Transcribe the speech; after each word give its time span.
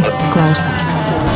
Close 0.00 0.30
klausās. 0.32 1.29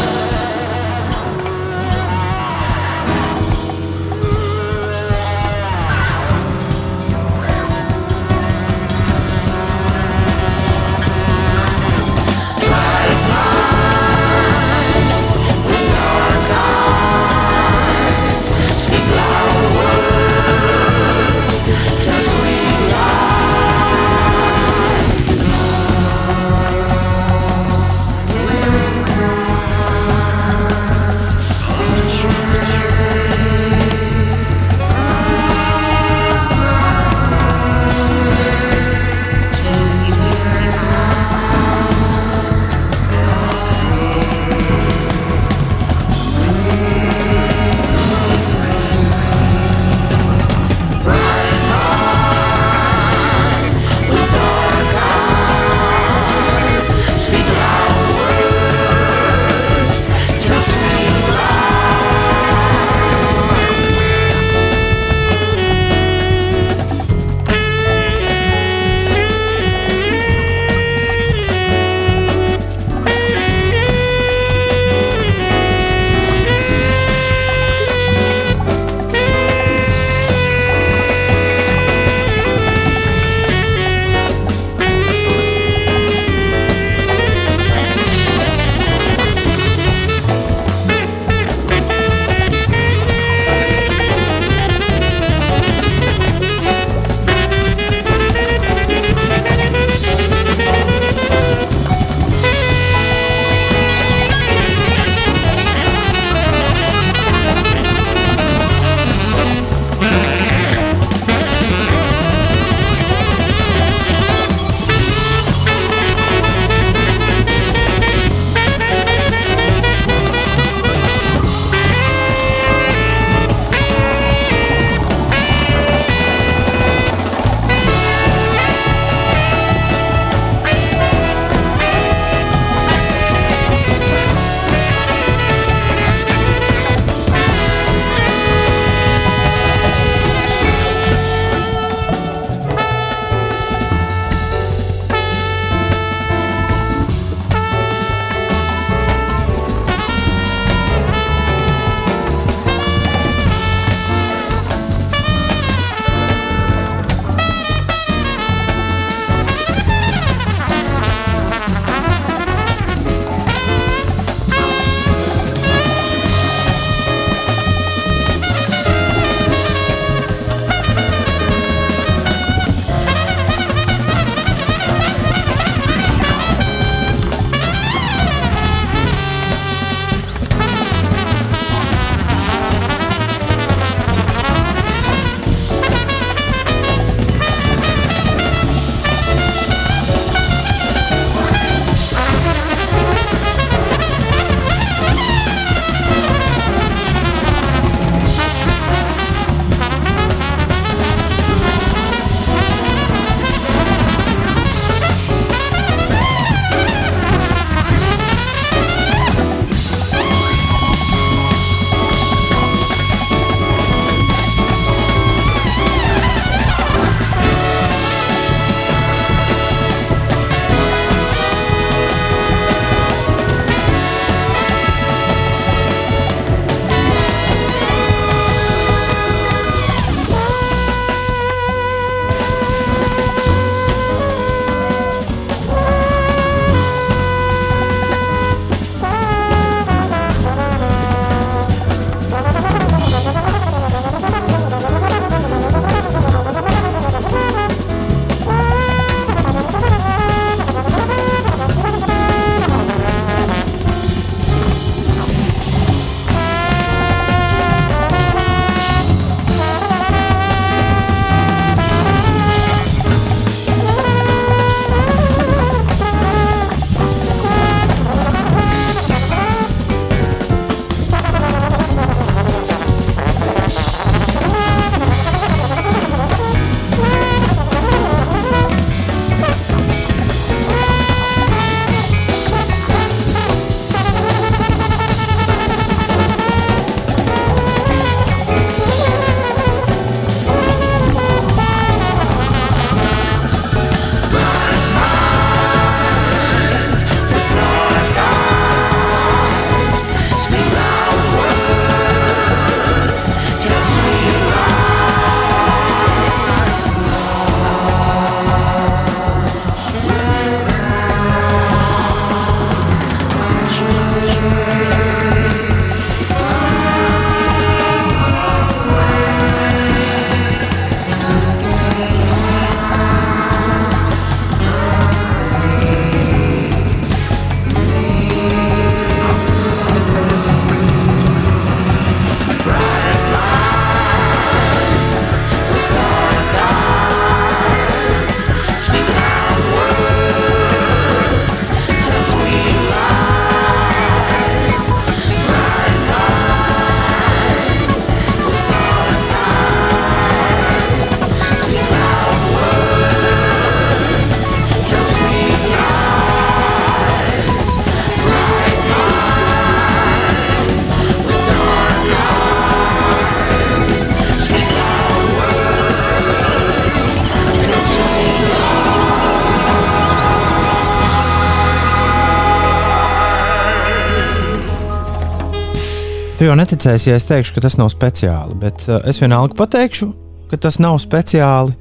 Tu 376.44 376.50
jau 376.50 376.58
neticēsi, 376.60 377.06
ja 377.08 377.14
es 377.16 377.24
teikšu, 377.24 377.54
ka 377.56 377.62
tas 377.64 377.78
nav 377.80 377.86
speciāli, 377.88 378.52
bet 378.60 378.82
uh, 378.84 378.98
es 379.08 379.16
vienalga 379.22 379.56
pateikšu, 379.56 380.10
ka 380.50 380.58
tas 380.60 380.76
nav 380.76 380.98
speciāli. 381.00 381.72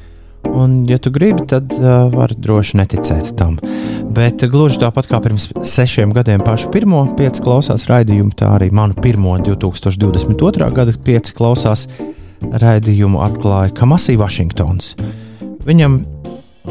Un, 0.47 0.77
ja 0.87 0.95
tu 1.03 1.11
gribi, 1.11 1.43
tad 1.51 1.73
uh, 1.75 2.05
vari 2.13 2.37
droši 2.39 2.79
neticēt 2.79 3.33
tam. 3.35 3.57
Bet 4.15 4.39
uh, 4.39 4.47
gluži 4.47 4.79
tāpat 4.79 5.09
kā 5.11 5.19
pirms 5.25 5.49
sešiem 5.67 6.15
gadiem 6.15 6.45
pašu 6.47 6.71
pirmo 6.71 7.01
pieci 7.19 7.43
klausās 7.43 7.89
raidījumu, 7.91 8.31
tā 8.39 8.53
arī 8.55 8.71
manu 8.71 8.95
pirmo 9.03 9.35
2022. 9.43 10.71
gada 10.79 10.95
pieci 10.95 11.35
klausās 11.35 11.89
raidījumu 12.63 13.19
atklāja 13.27 13.75
Kamasī 13.75 14.15
Vašingtons. 14.15 14.93
Viņam 15.67 15.99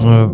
uh, 0.01 0.25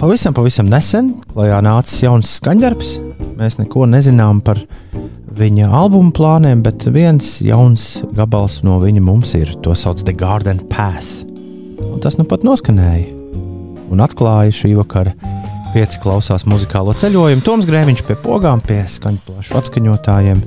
pavisam, 0.00 0.32
pavisam 0.40 0.72
nesen 0.72 1.18
klajā 1.34 1.60
nācis 1.68 2.00
jauns 2.08 2.32
skaņdarbs. 2.40 2.96
Mēs 3.36 3.60
neko 3.60 3.84
nezinām 3.92 4.40
par 4.40 4.64
viņa 5.38 5.68
albuma 5.74 6.10
plāniem, 6.14 6.62
bet 6.64 6.86
viens 6.92 7.38
jauns 7.44 7.98
gabals 8.16 8.60
no 8.66 8.78
viņa 8.82 9.02
mums 9.04 9.34
ir. 9.38 9.52
To 9.64 9.74
sauc 9.78 10.02
The 10.02 10.14
Garden 10.16 10.60
Path. 10.70 11.24
Un 11.78 12.02
tas 12.02 12.18
nu 12.18 12.26
pat 12.28 12.46
noskanēja 12.46 13.14
un 13.88 14.02
atklāja 14.04 14.54
šī 14.54 14.74
vakara 14.78 15.14
pieci 15.72 16.00
klausās 16.02 16.46
muzikālo 16.48 16.94
ceļojumu. 16.96 17.44
Toms 17.44 17.68
Grēviņš 17.68 18.04
pie 18.08 18.16
pogām, 18.22 18.62
pie 18.64 18.80
skaņu 18.88 19.22
plašu 19.26 19.56
atskaņotājiem, 19.60 20.42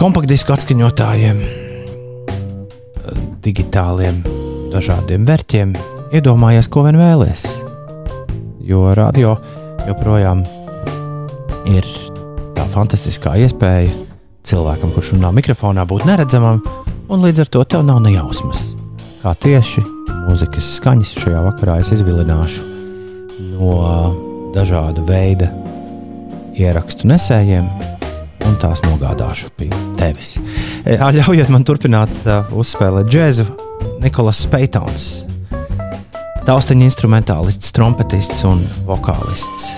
kompaktdisku 0.00 0.54
atskaņotājiem, 0.54 1.42
digitāliem 3.44 4.22
dažādiem 4.72 5.26
vērķiem. 5.28 5.76
Iedomājies, 6.12 6.68
ko 6.72 6.86
vien 6.86 7.00
vēlēs. 7.00 7.46
Jo 8.62 8.92
radio 8.96 9.36
joprojām 9.88 10.44
ir 11.72 11.88
fantastiskā 12.72 13.36
iespēja 13.44 13.92
cilvēkam, 14.48 14.92
kurš 14.94 15.14
runā 15.16 15.30
mikrofonā, 15.36 15.84
būt 15.88 16.06
neredzamam, 16.08 16.60
un 17.12 17.24
līdz 17.24 17.44
ar 17.44 17.50
to 17.52 17.64
tev 17.68 17.84
nav 17.86 18.00
nejausmas. 18.04 18.62
Kā 19.22 19.34
tieši 19.38 19.84
mūzikas 20.26 20.74
skaņas 20.78 21.14
šajā 21.22 21.42
vakarā 21.46 21.78
es 21.82 21.92
izvilināšu 21.94 22.68
no 23.54 23.76
dažādu 24.54 25.04
veidu 25.08 25.48
ierakstu 26.58 27.08
nesējiem, 27.10 27.68
un 28.46 28.56
tās 28.60 28.82
nogādāšu 28.84 29.52
pie 29.56 29.70
tevis. 30.00 30.34
E, 30.84 30.98
ļaujiet 30.98 31.52
man 31.52 31.64
turpināt 31.66 32.12
uh, 32.26 32.50
uzspēlēt 32.58 33.10
džēzu. 33.12 33.46
Nikolas 34.02 34.40
Speitons, 34.42 35.04
taustiņa 36.46 36.86
instrumentālists, 36.88 37.70
trompetists 37.74 38.42
un 38.46 38.62
vokālists. 38.86 39.70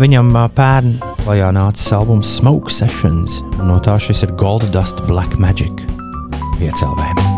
Viņam 0.00 0.32
uh, 0.34 0.48
pērn 0.54 0.96
klajā 1.26 1.48
nācis 1.50 1.88
albums 1.90 2.28
Smoke 2.38 2.70
Sessions, 2.70 3.40
un 3.58 3.72
no 3.72 3.80
tā 3.82 3.96
šis 3.98 4.22
ir 4.28 4.34
Gold 4.38 4.68
Dust 4.70 5.02
Black 5.08 5.34
Magic 5.42 5.82
piecēlējums. 6.60 7.35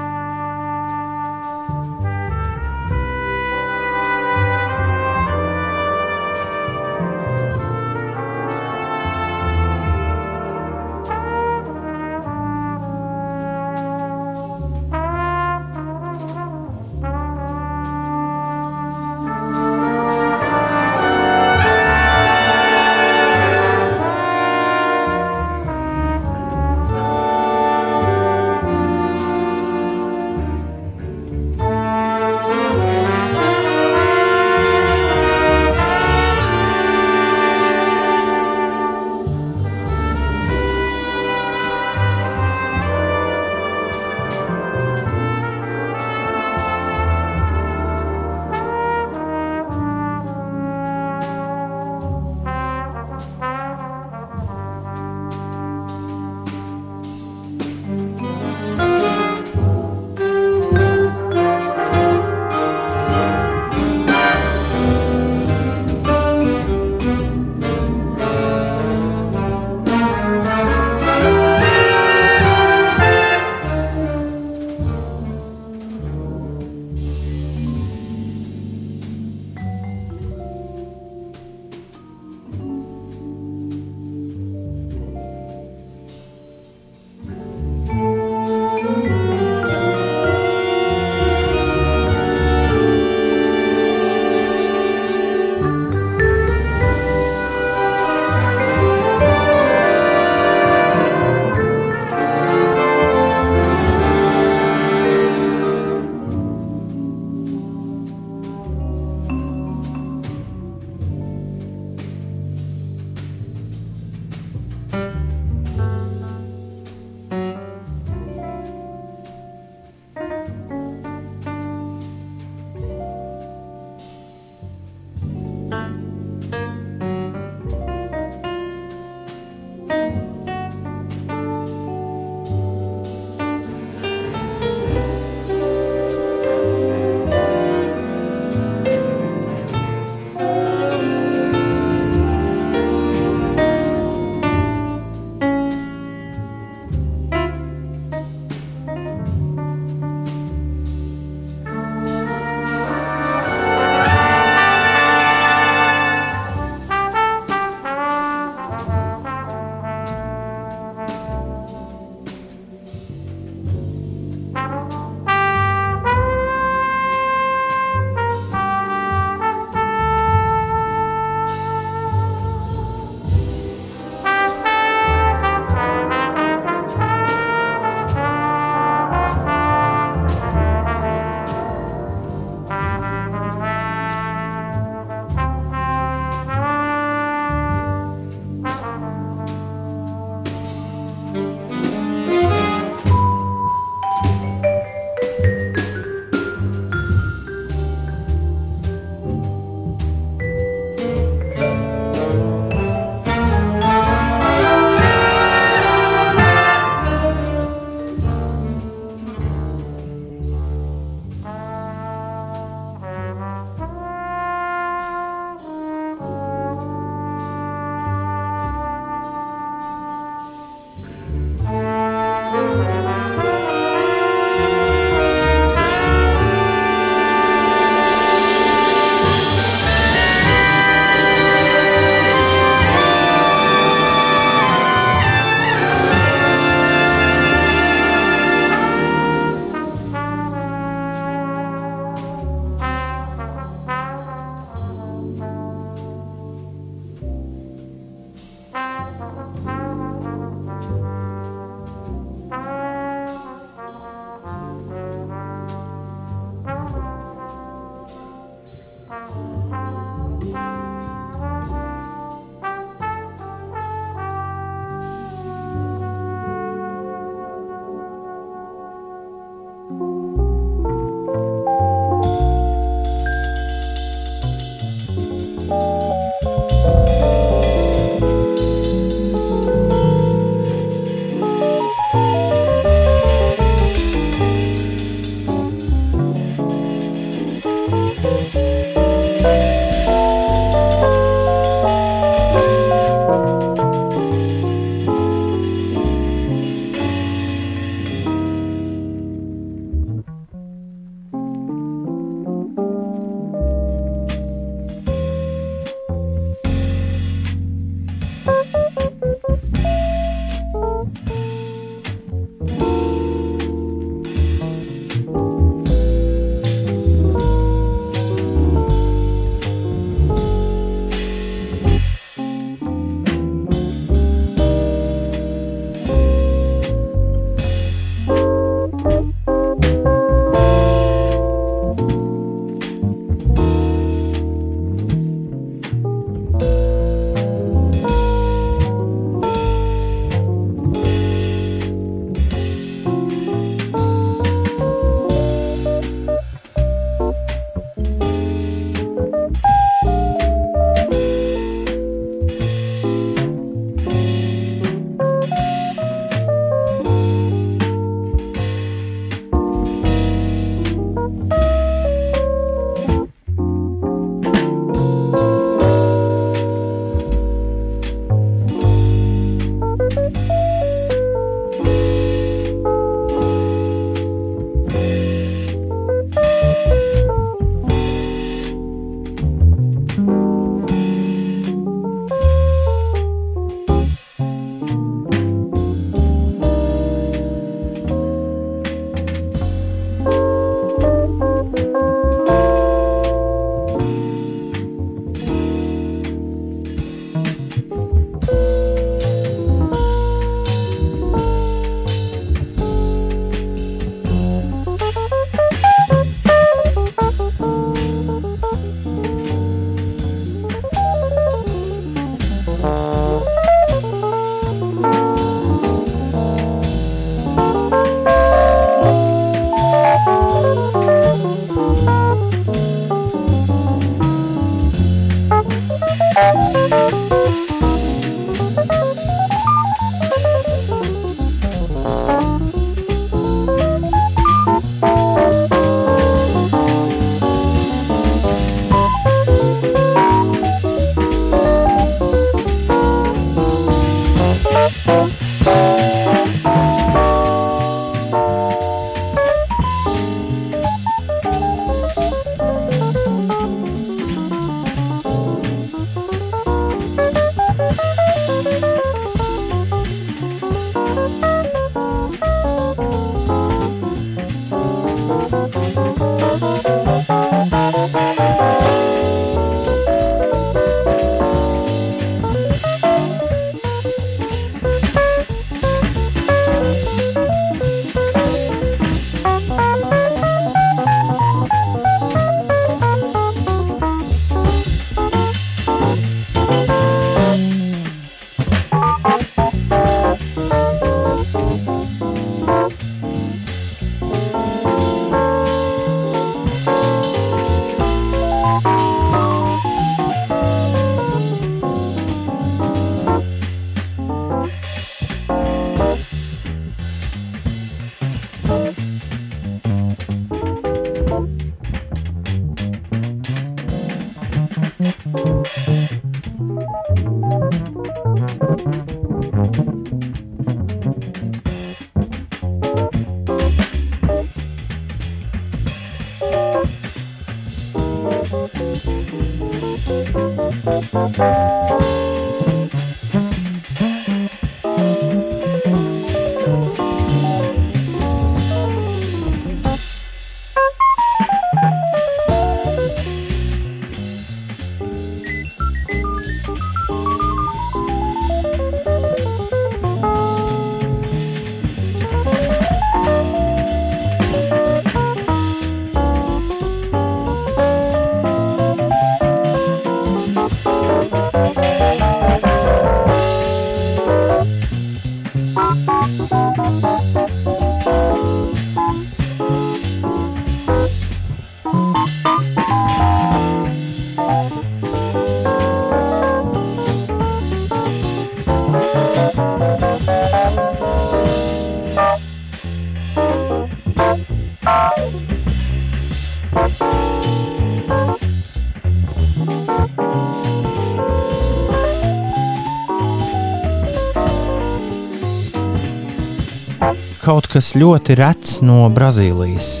Kas 597.78 597.92
ļoti 597.94 598.34
rets 598.34 598.70
no 598.82 599.04
Brazīlijas. 599.14 600.00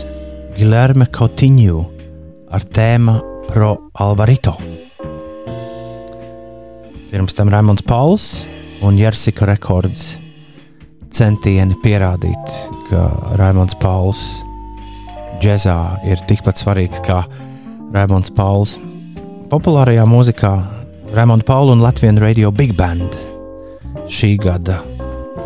Guilherme 0.56 1.06
Coutinho 1.14 1.84
ar 2.50 2.64
tēmu 2.74 3.12
Pro 3.46 3.68
Alvarito. 4.02 4.56
Pirms 7.12 7.38
tam 7.38 7.52
Raimons 7.54 7.84
Pauls 7.86 8.26
un 8.82 8.98
Jersika 8.98 9.46
rekords 9.46 10.16
centieni 11.14 11.78
pierādīt, 11.84 12.58
ka 12.90 13.04
Raimons 13.38 13.78
Pauls 13.78 14.24
džēzā 15.38 15.78
ir 16.10 16.26
tikpat 16.26 16.58
svarīgs 16.58 17.06
kā 17.06 17.22
Raimons 17.94 18.34
Pauls. 18.34 18.74
Populārajā 19.54 20.02
mūzikā 20.02 20.54
Raimonda 21.14 21.46
Paula 21.46 21.78
un 21.78 21.86
Latvijas 21.86 22.18
Radio 22.26 22.50
Big 22.50 22.74
Band 22.74 23.14
šī 24.10 24.34
gada 24.42 24.82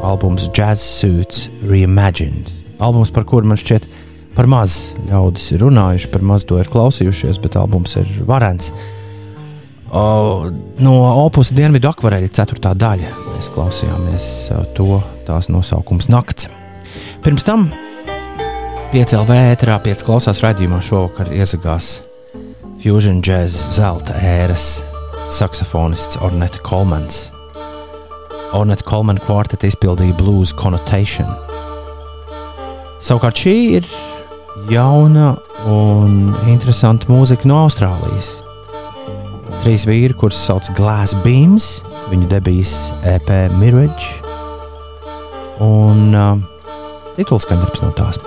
albums 0.03 0.49
Jazz 0.53 0.81
Suits 0.81 1.49
Reimagined. 1.63 2.51
Albums, 2.83 3.13
par 3.15 3.25
kuru 3.29 3.47
man 3.47 3.61
šķiet, 3.61 3.87
par 4.37 4.49
maz 4.51 4.93
ļaudis 5.07 5.53
ir 5.55 5.63
runājuši, 5.63 6.11
par 6.13 6.25
maz 6.27 6.47
to 6.49 6.59
ir 6.61 6.71
klausījušies, 6.73 7.39
bet 7.43 7.59
albums 7.61 7.95
ir 8.01 8.11
varants. 8.27 8.73
O, 9.93 10.51
no 10.81 10.95
opus 11.23 11.53
Dienvidu 11.53 11.91
akvareļa 11.91 12.31
4. 12.33 12.73
daļa 12.81 13.11
mēs 13.29 13.51
klausījāmies 13.53 14.29
to 14.77 15.03
tās 15.27 15.51
nosaukums 15.53 16.09
Nakts. 16.13 16.49
Pirms 17.23 17.45
tam 17.47 17.69
5LV 18.93 19.37
ēterā 19.53 19.77
5 19.85 20.07
klausās 20.09 20.41
raidījumā 20.45 20.81
šovakar 20.85 21.31
iezagās 21.37 21.99
Fusion 22.83 23.21
Jazz 23.23 23.77
zelta 23.77 24.17
ēras 24.19 24.81
saksofonists 25.31 26.19
Ornette 26.25 26.65
Kolmans. 26.67 27.29
Ornette 28.57 28.85
Kolmana 28.87 29.23
kvarteta 29.23 29.69
izpildīja 29.69 30.17
blues 30.19 30.53
connotation. 30.57 31.29
Savukārt 33.03 33.41
šī 33.43 33.55
ir 33.79 33.89
jauna 34.71 35.33
un 35.67 36.35
interesanta 36.51 37.09
mūzika 37.11 37.49
no 37.49 37.63
Austrālijas. 37.65 38.35
Trīs 39.63 39.87
vīri, 39.87 40.15
kurus 40.19 40.41
sauc 40.43 40.69
Glass 40.77 41.17
Beams, 41.25 41.81
viņu 42.11 42.29
debijas 42.31 42.77
EP 43.09 43.31
Mirage 43.61 44.19
un 45.63 46.15
uh, 46.17 46.37
tituls 47.17 47.47
skandarbs 47.47 47.85
no 47.85 47.93
tās. 47.97 48.21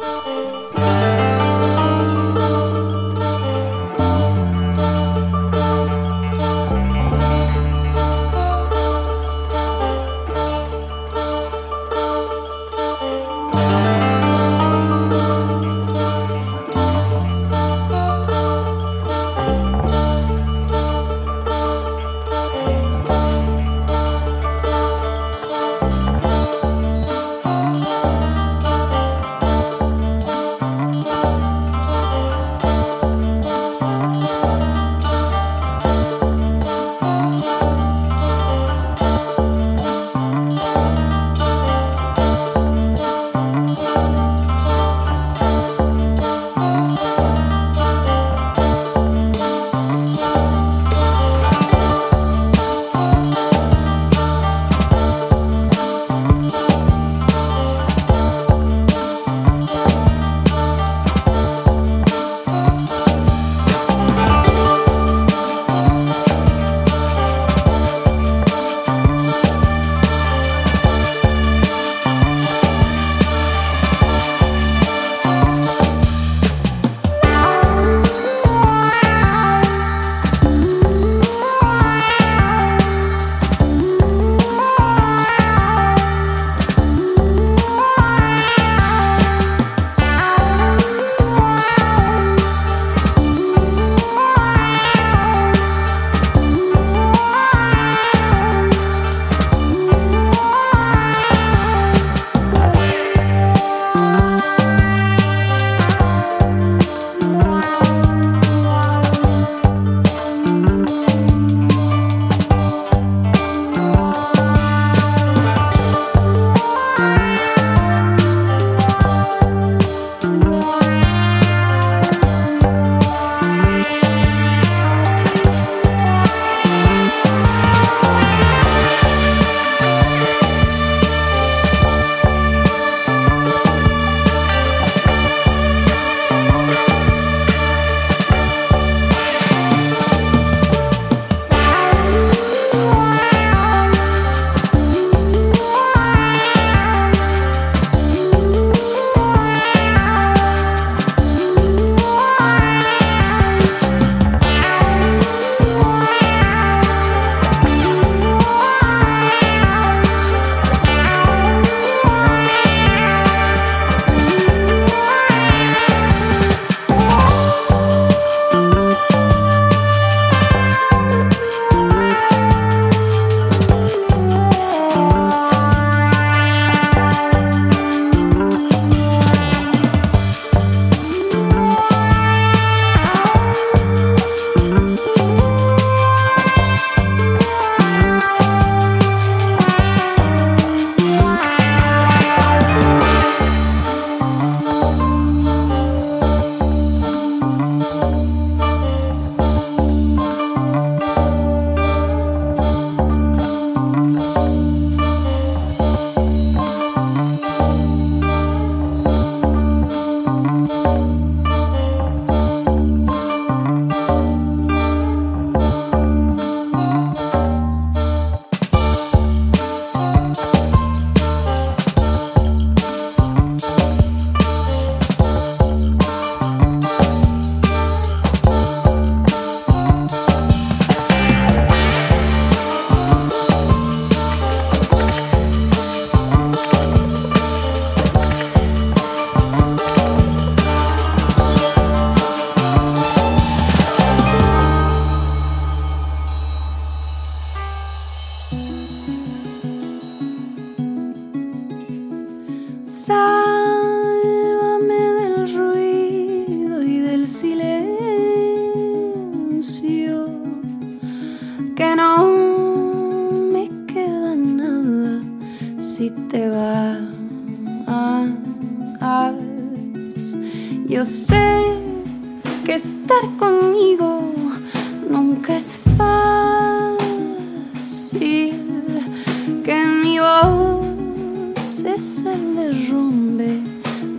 es 281.88 282.24
el 282.26 282.56
derrumbe 282.56 283.62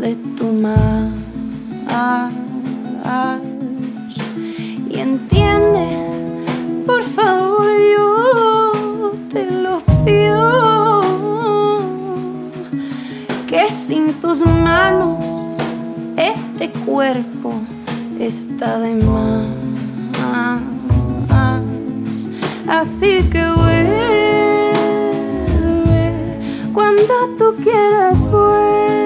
de 0.00 0.16
tu 0.36 0.52
mar. 0.52 1.10
Y 4.90 4.98
entiende, 4.98 5.86
por 6.86 7.02
favor, 7.02 7.66
yo 7.96 9.12
te 9.28 9.50
lo 9.50 9.80
pido, 10.04 11.02
que 13.46 13.70
sin 13.70 14.14
tus 14.14 14.44
manos 14.44 15.24
este 16.16 16.70
cuerpo 16.70 17.52
está 18.18 18.78
de 18.80 18.94
más. 19.04 19.46
Así 22.68 23.22
que 23.30 23.48
voy 23.48 24.25
cuando 26.76 27.14
tú 27.38 27.56
quieras 27.62 28.30
voy. 28.30 29.05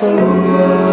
forget. 0.00 0.87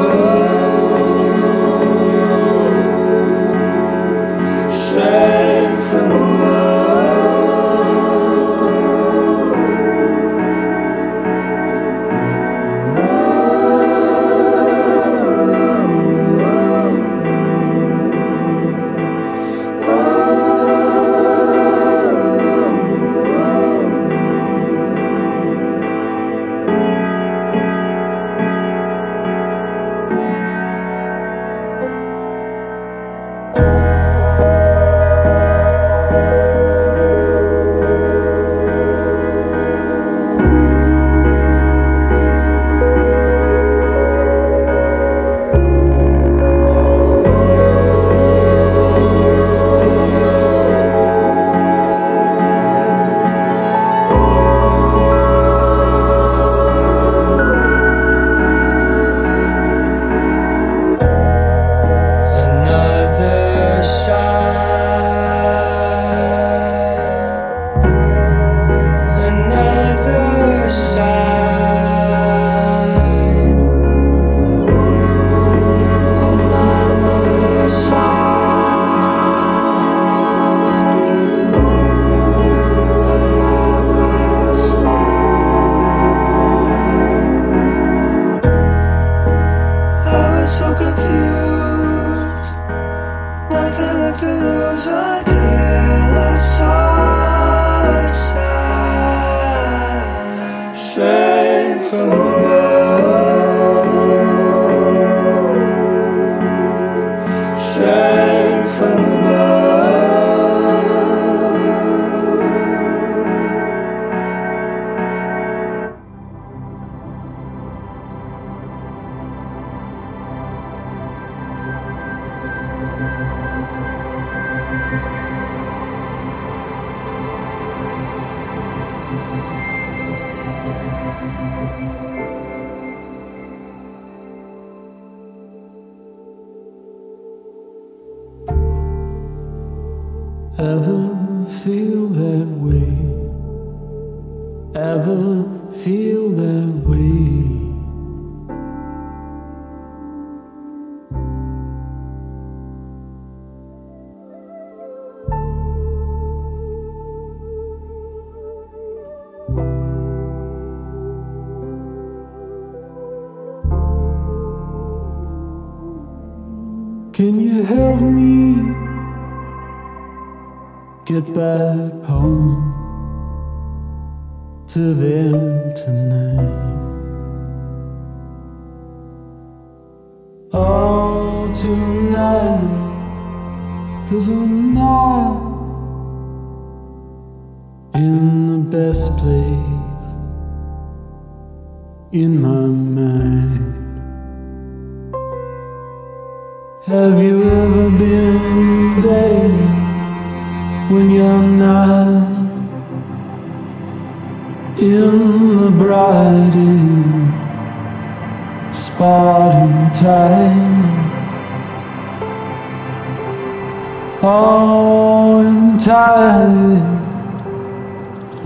Oh, 214.28 215.46
I'm. 215.46 215.78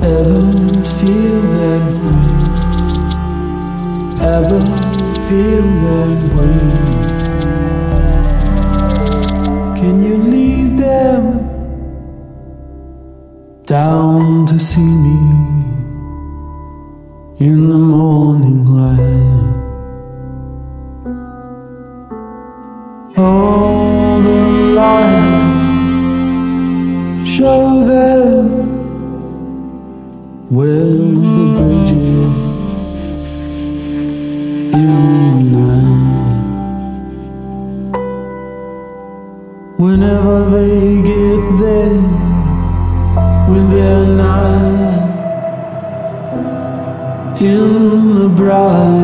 Ever 0.02 0.42
feel 0.98 1.42
that 1.56 1.84
way? 2.04 2.26
Ever 4.36 4.62
feel 5.28 5.68
that 5.86 6.20
way? 6.36 6.60
Can 9.80 9.96
you 10.04 10.18
lead 10.18 10.72
them 10.80 11.24
down 13.66 14.46
to 14.48 14.60
see 14.60 14.82
me 15.06 15.20
in 17.40 17.70
the 17.70 17.78
morning 17.78 18.66
light? 18.66 19.19
right. 48.50 48.99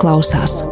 klausās. 0.00 0.62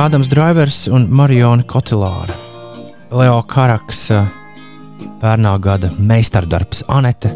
Ādams 0.00 0.30
Drivers 0.32 0.86
un 0.88 1.02
Mariona 1.12 1.60
Kotilāra, 1.68 2.32
Leo 3.12 3.42
Karaks, 3.44 3.98
eh, 4.14 4.28
pērnā 5.20 5.50
gada 5.60 5.90
meistardarbs 5.98 6.80
Anete, 6.88 7.34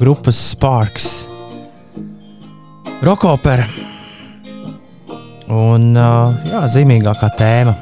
grupas 0.00 0.34
Sparks, 0.50 1.28
Rokopera 3.06 3.68
un 5.46 5.94
eh, 5.94 6.48
jā, 6.50 6.62
zīmīgākā 6.74 7.30
tēma 7.38 7.76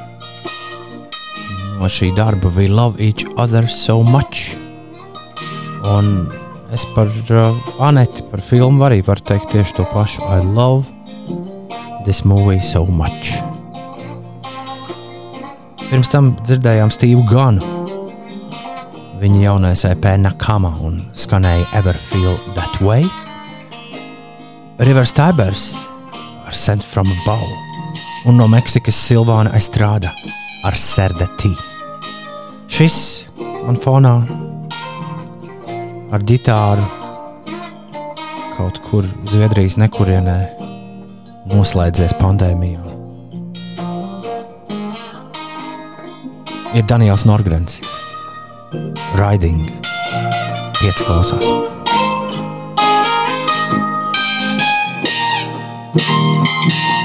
no 1.81 1.89
šī 1.89 2.11
darba 2.19 2.53
We 2.53 2.69
Love 2.69 3.01
Each 3.01 3.25
Other 3.41 3.65
So 3.67 4.03
Much. 4.05 4.53
Un 5.89 6.29
es 6.71 6.85
par 6.93 7.09
uh, 7.09 7.57
Aneti, 7.81 8.23
par 8.29 8.45
filmu 8.45 8.85
arī 8.85 9.01
varu 9.07 9.25
teikt 9.33 9.51
tieši 9.57 9.81
to 9.81 9.89
pašu. 9.95 10.29
I 10.29 10.45
love 10.45 10.85
this 12.05 12.23
movie 12.25 12.61
so 12.61 12.85
much. 12.85 13.52
Pirms 15.93 16.09
tam 16.09 16.31
dzirdējām 16.41 16.89
Stevu 16.89 17.21
Ganu. 17.29 17.67
Viņa 19.21 19.41
jaunais 19.43 19.83
EP 19.85 20.07
Nakama 20.23 20.71
un 20.81 20.95
skanēja 21.13 21.67
Ever 21.77 21.99
Feel 22.01 22.39
That 22.57 22.79
Way. 22.81 23.05
Rivers 24.89 25.13
Tibers 25.13 25.67
ar 26.49 26.57
Sent 26.57 26.81
From 26.81 27.13
Above 27.13 28.25
un 28.25 28.41
no 28.41 28.47
Meksikas 28.49 28.97
Silvāna 28.97 29.53
Estrāda 29.59 30.15
ar 30.65 30.81
Serdetī. 30.81 31.53
Šis 32.73 32.97
man 33.67 33.77
fonā 33.77 34.15
ar 36.09 36.25
ģitāru 36.33 36.89
kaut 38.57 38.81
kur 38.89 39.13
Zviedrijas 39.29 39.77
nekurienē 39.85 40.41
noslēdzies 41.53 42.17
pandēmijā. 42.17 43.02
ir 46.75 46.87
Daniels 46.89 47.25
Norgrens. 47.25 47.81
Riding. 49.17 49.69
Iet 50.83 51.05
klausās. 51.07 51.53
Thank 55.95 56.97
you. 56.97 57.02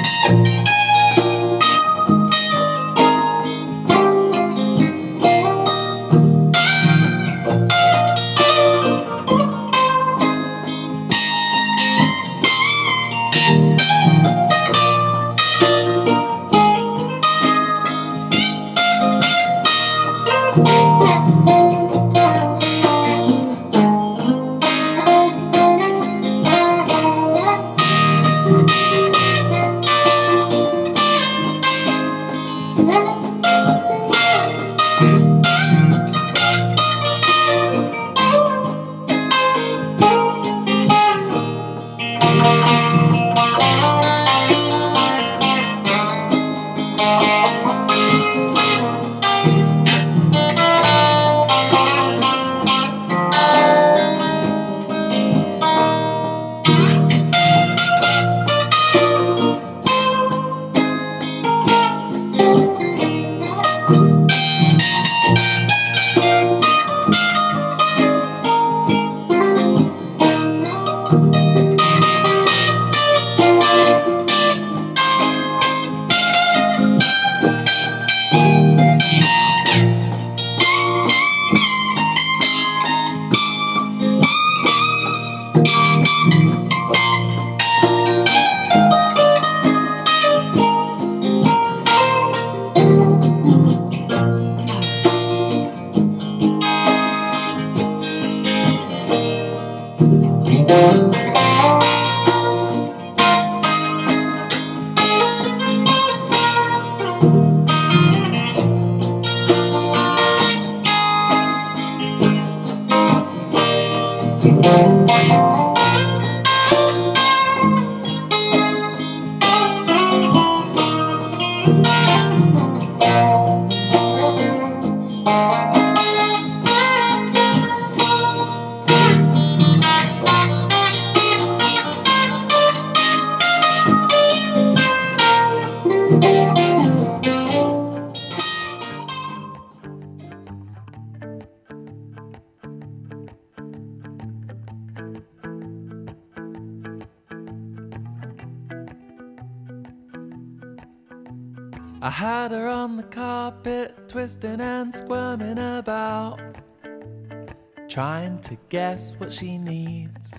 guess 158.97 159.13
what 159.19 159.31
she 159.31 159.59
needs. 159.59 160.33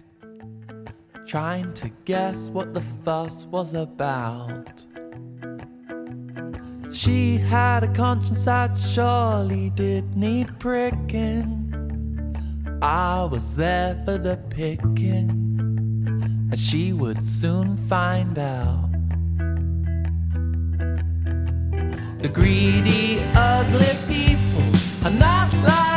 Trying 1.27 1.73
to 1.75 1.89
guess 2.05 2.49
what 2.49 2.75
the 2.75 2.81
fuss 3.05 3.45
was 3.45 3.73
about. 3.73 4.85
She 6.91 7.37
had 7.37 7.85
a 7.85 7.93
conscience 7.93 8.47
that 8.47 8.77
surely 8.77 9.71
did 9.71 10.17
need 10.17 10.59
pricking. 10.59 11.55
I 12.83 13.23
was 13.31 13.55
there 13.55 14.03
for 14.05 14.19
the 14.19 14.37
picking, 14.51 15.31
and 16.51 16.59
she 16.59 16.93
would 16.93 17.25
soon 17.25 17.77
find 17.77 18.37
out. 18.41 18.91
The 22.23 22.29
greedy, 22.29 23.23
ugly 23.37 23.95
people 24.09 25.07
are 25.07 25.17
not 25.17 25.55
like. 25.63 25.88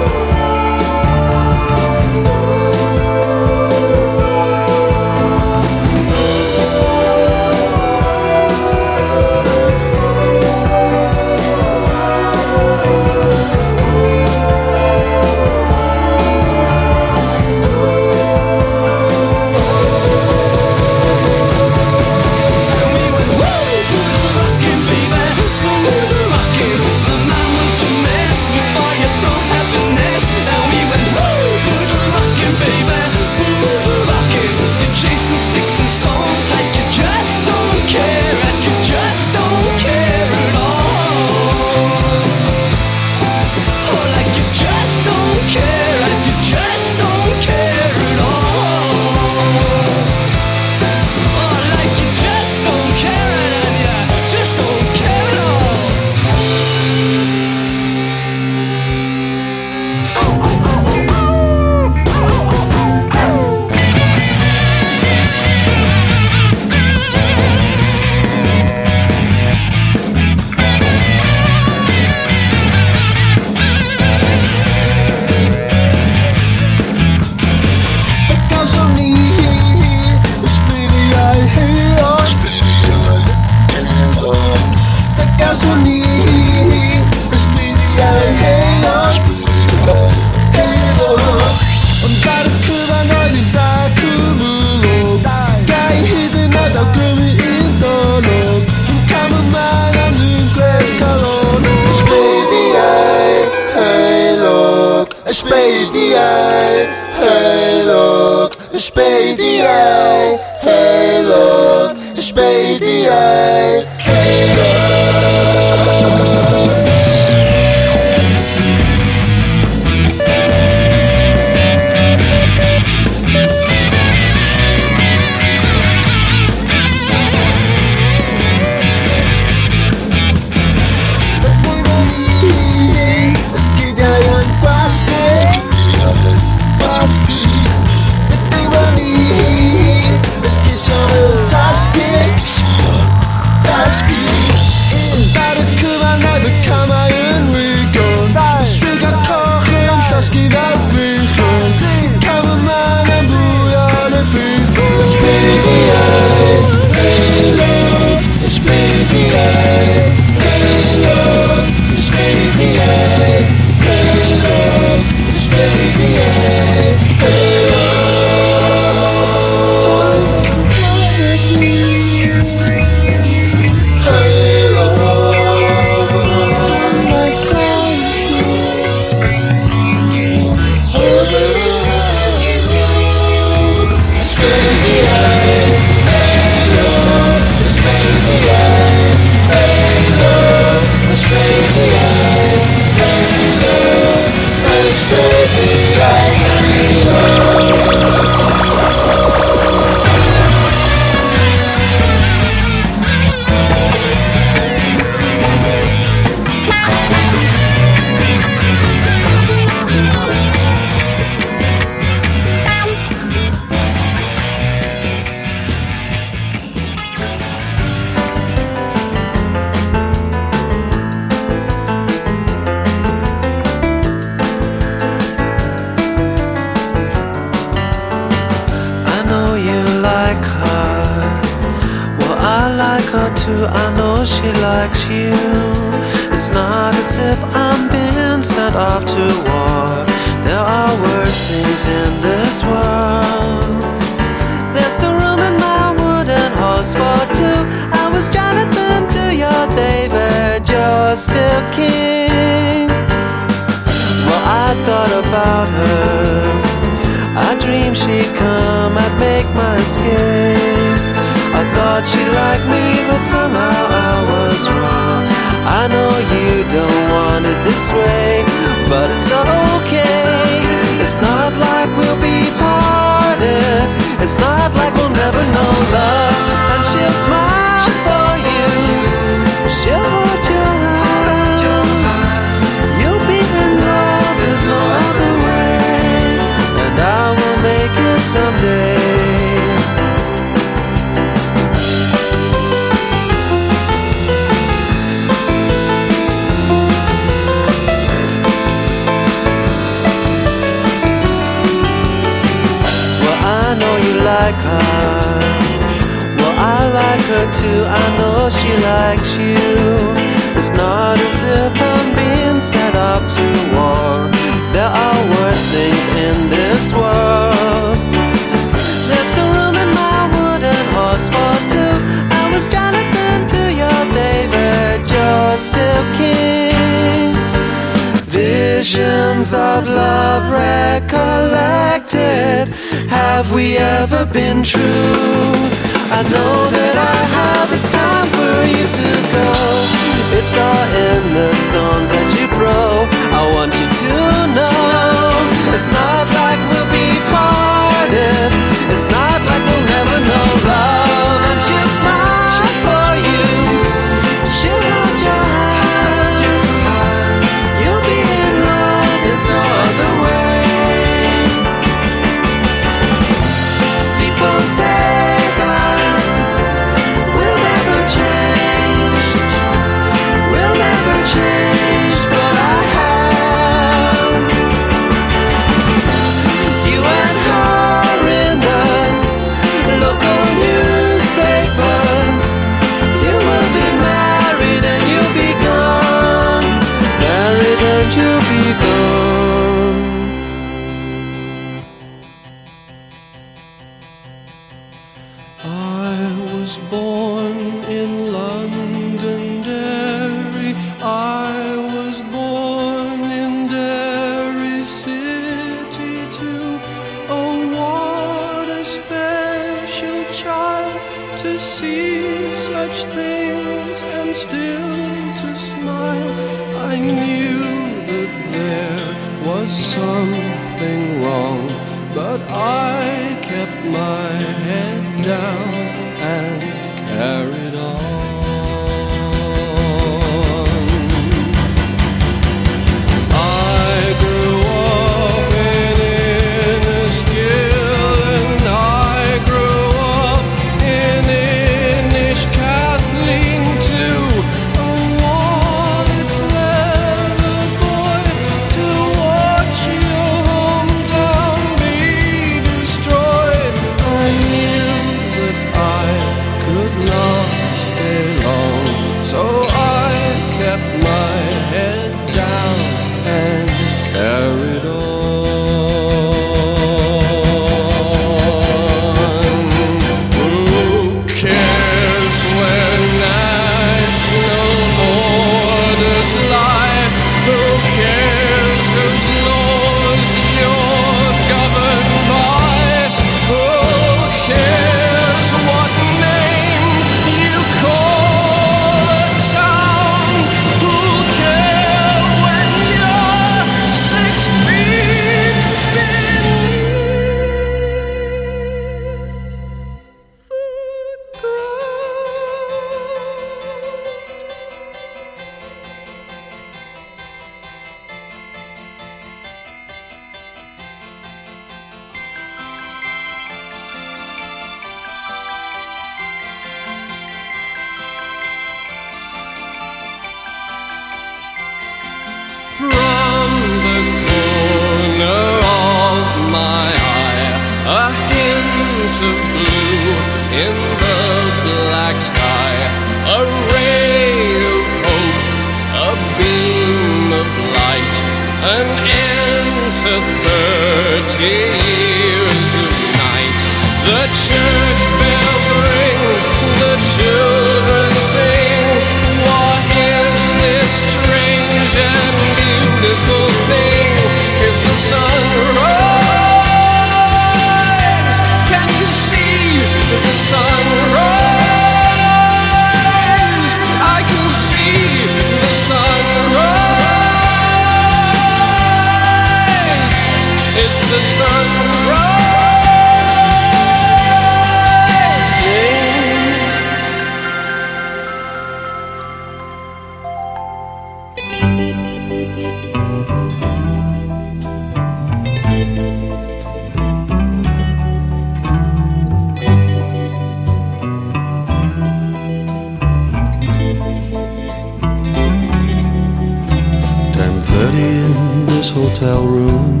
Hotel 599.22 599.46
room. 599.46 600.00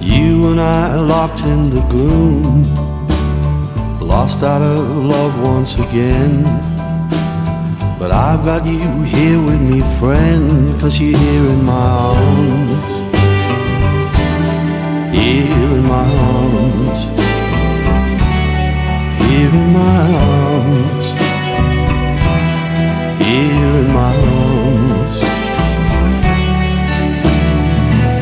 You 0.00 0.50
and 0.50 0.60
I 0.60 0.94
locked 0.94 1.42
in 1.44 1.68
the 1.68 1.82
gloom. 1.92 2.62
Lost 4.00 4.42
out 4.42 4.62
of 4.62 4.96
love 5.04 5.42
once 5.42 5.74
again. 5.78 6.44
But 7.98 8.12
I've 8.12 8.44
got 8.46 8.64
you 8.64 9.02
here 9.02 9.40
with 9.42 9.60
me, 9.60 9.80
friend, 9.98 10.48
cause 10.80 10.98
you're 10.98 11.18
here 11.18 11.46
in 11.54 11.64
my 11.64 11.88
arms. 12.14 12.82
Here 15.14 15.70
in 15.76 15.84
my 15.96 16.08
arms. 16.32 16.98
Here 19.26 19.50
in 19.60 19.72
my 19.74 20.14
arms. 20.14 20.99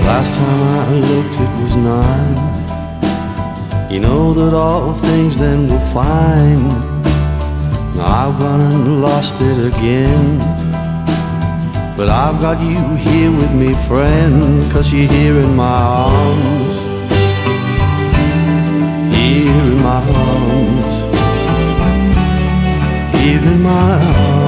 Last 0.09 0.39
time 0.39 0.63
I 0.79 0.85
looked, 1.11 1.37
it 1.39 1.53
was 1.61 1.77
nine. 1.77 2.39
You 3.93 4.01
know 4.01 4.33
that 4.33 4.55
all 4.55 4.95
things 4.95 5.37
then 5.37 5.69
were 5.69 5.87
fine. 5.93 6.65
Now 7.95 8.07
I've 8.23 8.41
gone 8.41 8.63
and 8.73 9.03
lost 9.03 9.35
it 9.43 9.59
again. 9.71 10.39
But 11.95 12.09
I've 12.09 12.41
got 12.41 12.59
you 12.63 12.81
here 12.97 13.31
with 13.31 13.53
me, 13.53 13.75
friend, 13.87 14.73
cause 14.73 14.91
you're 14.91 15.13
here 15.13 15.41
in 15.41 15.55
my 15.55 15.79
arms. 16.15 16.75
Here 19.15 19.63
in 19.73 19.79
my 19.91 20.01
arms. 20.25 20.91
Here 23.21 23.45
in 23.53 23.63
my 23.63 23.93
arms. 24.17 24.48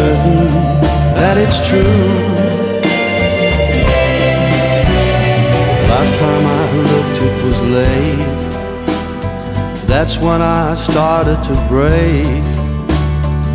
Certain 0.00 0.46
that 1.18 1.36
it's 1.44 1.58
true. 1.68 2.06
Last 5.92 6.12
time 6.24 6.44
I 6.60 6.62
looked, 6.90 7.18
it 7.28 7.36
was 7.44 7.58
late. 7.78 8.36
That's 9.92 10.16
when 10.26 10.40
I 10.40 10.74
started 10.88 11.38
to 11.48 11.54
break. 11.74 12.44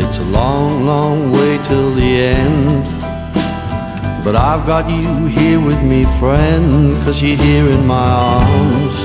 It's 0.02 0.20
a 0.26 0.28
long, 0.40 0.86
long 0.92 1.18
way 1.38 1.54
till 1.70 1.92
the 2.02 2.12
end. 2.40 2.86
But 4.26 4.36
I've 4.36 4.66
got 4.74 4.84
you 4.90 5.12
here 5.38 5.62
with 5.70 5.82
me, 5.92 6.02
friend, 6.20 6.68
cause 7.04 7.22
you're 7.24 7.42
here 7.48 7.68
in 7.76 7.84
my 7.96 8.10
arms. 8.38 8.98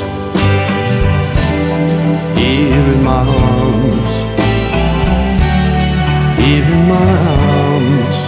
Here 2.40 2.86
in 2.94 3.00
my 3.12 3.22
arms. 3.48 4.09
Here 6.40 6.64
in 6.64 6.82
my 6.88 7.10
arms. 7.58 8.18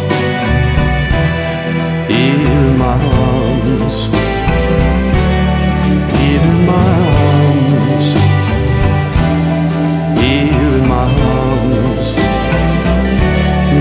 Here 2.12 2.62
in 2.68 2.76
my 2.78 2.96
arms. 3.22 3.98
Here 6.18 6.46
in 6.52 6.60
my 6.70 6.90
arms. 7.30 8.08
Here 10.20 10.72
in 10.78 10.84
my 10.88 11.06
arms. 11.36 12.06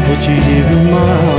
Put 0.08 0.22
you 0.28 0.38
here 0.49 0.70
in 0.78 0.84
my 0.91 0.98
arms. 0.99 1.31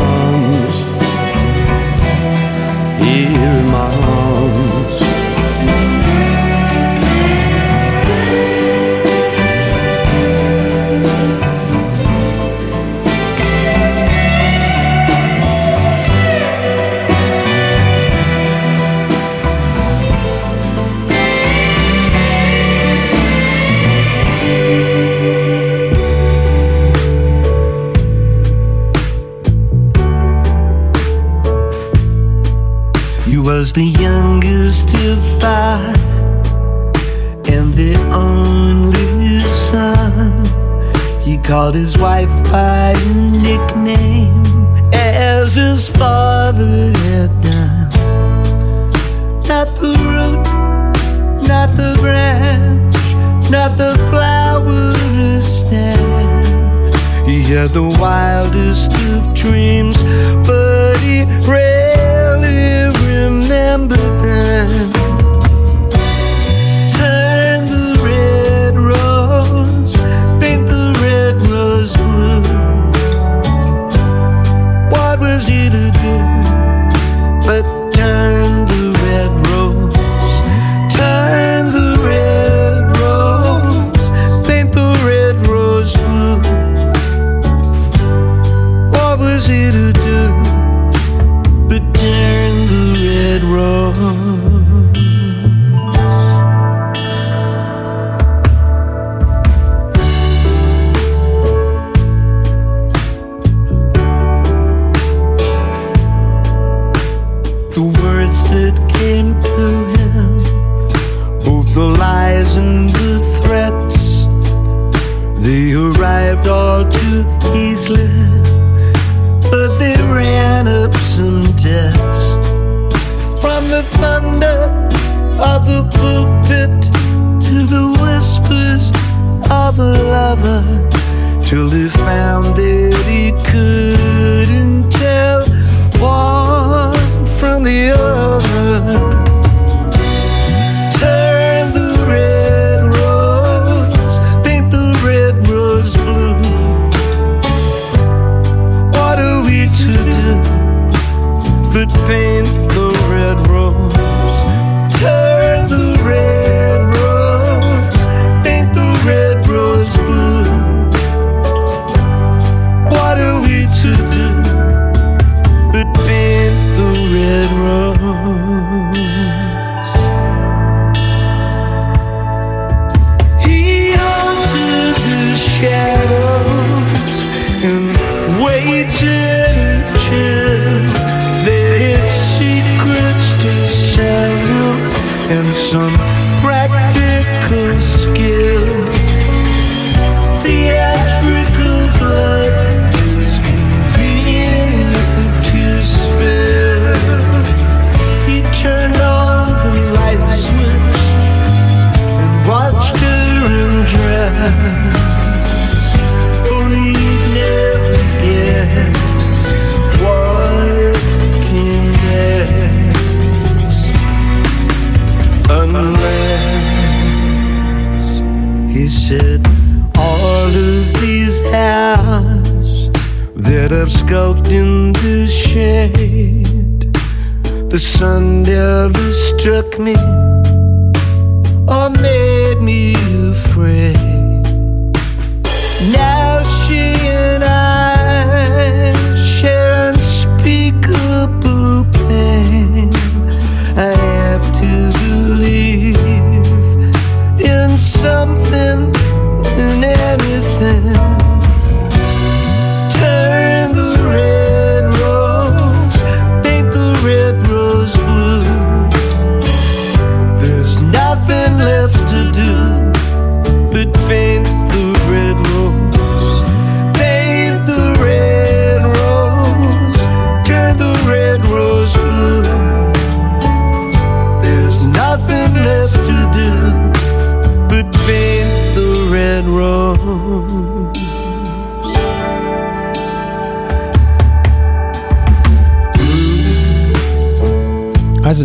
He 57.62 57.68
the 57.68 57.82
wildest 57.84 58.90
of 59.14 59.34
dreams, 59.34 59.97
but 60.44 60.97
he 60.97 61.24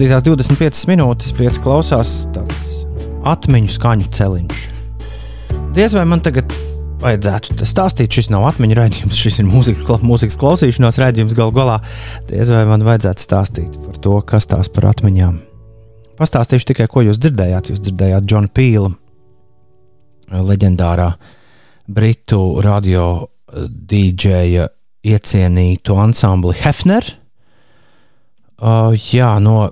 Aizvadītās 0.07 0.23
25 0.23 0.85
minūtes, 0.87 1.33
5 1.35 1.57
klausās 1.65 2.11
tāds 2.31 2.67
atmiņu 3.27 3.71
skaņu 3.73 4.05
celiņš. 4.15 4.59
Diez 5.75 5.95
vai 5.97 6.05
man 6.07 6.21
tagad 6.23 6.53
vajadzētu 7.01 7.65
stāstīt, 7.67 8.15
šis 8.15 8.29
nav 8.31 8.45
atmiņu 8.47 8.77
raidījums, 8.77 9.17
šis 9.19 9.41
ir 9.41 9.49
mūzikas, 9.49 9.81
kla- 9.83 9.99
mūzikas 10.07 10.37
klausīšanās 10.39 10.99
raidījums 11.01 11.35
gal 11.35 11.51
galā. 11.51 11.81
Diez 12.29 12.47
vai 12.55 12.61
man 12.69 12.85
vajadzētu 12.87 13.25
stāstīt 13.25 13.75
par 13.83 13.97
to, 13.99 14.13
kas 14.23 14.47
tās 14.47 14.71
par 14.71 14.87
atmiņām. 14.93 15.41
Pastāstīšu 16.21 16.69
tikai, 16.71 16.87
ko 16.87 17.03
jūs 17.03 17.19
dzirdējāt. 17.19 17.73
Jūs 17.73 17.81
dzirdējāt 17.83 18.29
Džona 18.31 18.47
Pīla, 18.55 18.93
leģendārā 20.31 21.09
britu 21.91 22.61
radio 22.63 23.09
dīdžeja 23.51 24.69
iecienītu 25.03 25.99
ansambli 25.99 26.55
Hefner. 26.63 27.11
Uh, 28.57 28.95
jā, 28.95 29.35
no 29.43 29.67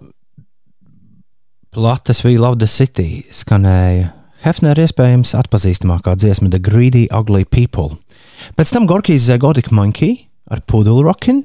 plates 1.75 2.23
We 2.23 2.37
Love 2.39 2.55
the 2.61 2.67
City 2.71 3.25
skanēja 3.35 4.13
Hefner 4.45 4.79
iespējams 4.79 5.33
atpazīstamākā 5.35 6.13
dziesma 6.15 6.47
The 6.53 6.61
Greedy 6.63 7.01
Ugly 7.11 7.43
People. 7.51 7.97
Pēc 8.55 8.71
tam 8.71 8.85
Gorkijas 8.87 9.25
Zagotic 9.27 9.73
Monkey 9.75 10.29
ar 10.47 10.61
Poodle 10.63 11.03
Rockin. 11.03 11.41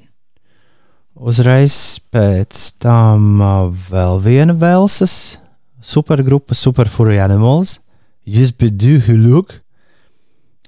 Uzreiz 1.18 1.74
pēc 2.14 2.60
tam 2.78 3.42
uh, 3.42 3.72
vēl 3.90 4.22
viena 4.22 4.54
Velsas 4.54 5.40
supergrupa 5.82 6.54
Super 6.54 6.86
Furry 6.86 7.18
Animals, 7.18 7.80
Jizbidu 8.22 9.00
Huluk, 9.08 9.56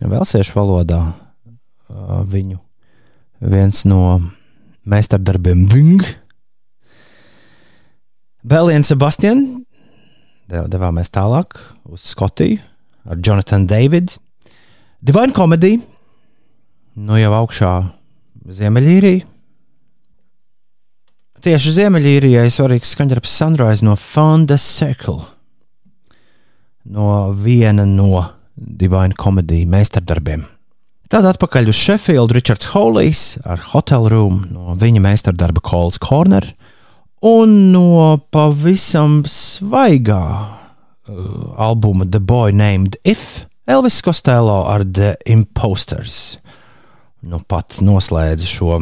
Velsiešu 0.03 0.59
valodā 0.59 1.05
uh, 1.07 2.25
viņu 2.27 2.59
viens 3.39 3.87
no 3.87 4.19
meistardarbiem 4.83 5.69
Ving. 5.71 6.03
Bēlīna 8.43 8.83
Sebastian 8.87 9.43
dev- 10.51 10.69
devāmies 10.73 11.11
tālāk 11.15 11.59
uz 11.87 12.03
Skotiju 12.13 12.59
ar 13.07 13.19
Jonathan 13.23 13.67
Davidu. 13.67 14.19
Divine 15.03 15.33
Comedy, 15.35 15.77
nu 16.97 17.17
jau 17.19 17.33
augšā 17.43 17.71
Ziemeļīrija. 18.47 19.27
Tieši 21.43 21.73
Ziemeļīrijai 21.75 22.51
svarīgs 22.55 22.93
skaņdarbs 22.95 23.33
Sunrise 23.41 23.83
no 23.87 23.97
Fonda 23.99 24.55
Circle. 24.63 25.25
No 26.87 27.33
viena 27.35 27.83
no 27.87 28.23
Divine 28.55 29.15
Comedy 29.19 29.65
meistardarbiem. 29.67 30.45
Tad 31.11 31.27
atpakaļ 31.29 31.69
uz 31.69 31.77
Sheffield 31.77 32.33
Richards 32.33 32.71
Holijs 32.73 33.25
ar 33.45 33.59
Hotel 33.73 34.07
Room 34.09 34.45
no 34.55 34.77
viņa 34.79 35.03
meistardarba 35.05 35.61
Coles 35.67 35.99
Corner 36.01 36.47
un 37.23 37.55
no 37.73 38.19
pavisam 38.35 39.23
svaigā 39.31 40.25
uh, 40.43 41.55
albuma 41.57 42.07
The 42.09 42.21
Boy 42.21 42.53
Named 42.53 42.99
If 43.05 43.47
Elvis 43.67 44.01
Costello 44.03 44.65
ar 44.67 44.83
The 44.85 45.15
Imposters. 45.31 46.39
Nu 47.23 47.39
pat 47.47 47.79
noslēdza 47.79 48.49
šo 48.51 48.81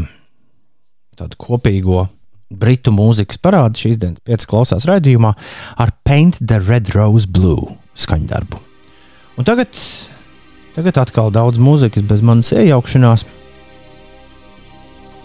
kopīgo 1.37 2.07
britu 2.51 2.93
mūzikas 2.95 3.37
parādu 3.45 3.85
šīs 3.85 4.01
dienas 4.01 4.25
piecas 4.25 4.49
klausās 4.49 4.87
raidījumā 4.89 5.35
ar 5.77 5.93
Paint 6.09 6.41
the 6.41 6.59
Red 6.65 6.95
Rose 6.97 7.29
Blue 7.29 7.77
skaņdarbu. 8.01 8.59
Un 9.37 9.47
tagad, 9.47 9.77
tagad 10.75 10.99
atkal 11.05 11.31
daudz 11.35 11.61
mūzikas 11.61 12.09
bez 12.09 12.25
manas 12.25 12.51
iejaukšanās. 12.57 13.27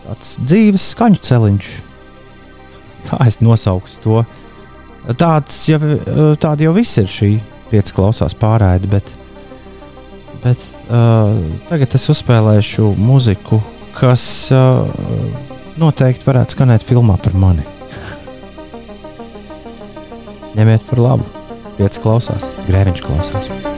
Tāds 0.06 0.36
dzīves 0.44 0.92
skaņu 0.94 1.24
celiņš. 1.26 1.72
Tā 3.06 3.20
es 3.28 3.42
nosauktu 3.46 4.02
to. 4.04 4.24
Tāds 5.20 5.60
jau, 5.70 5.78
tāda 6.42 6.66
jau 6.66 6.74
viss 6.74 6.98
ir 6.98 7.12
šī 7.12 7.36
piecas 7.70 7.94
klausās 7.94 8.34
pārēde, 8.38 8.90
bet, 8.90 9.12
Bet 10.46 10.62
uh, 10.94 11.34
tagad 11.72 11.96
es 11.98 12.04
uzspēlēšu 12.14 12.92
mūziku, 13.02 13.58
kas 13.98 14.26
uh, 14.54 14.86
noteikti 15.82 16.28
varētu 16.28 16.54
skanēt 16.54 16.86
filmā 16.86 17.18
par 17.18 17.34
mani. 17.34 17.66
Ņemiet 20.60 20.86
par 20.92 21.02
labu. 21.08 21.32
Pieci 21.80 22.04
klausās, 22.04 22.52
grēviņš 22.70 23.02
klausās. 23.08 23.75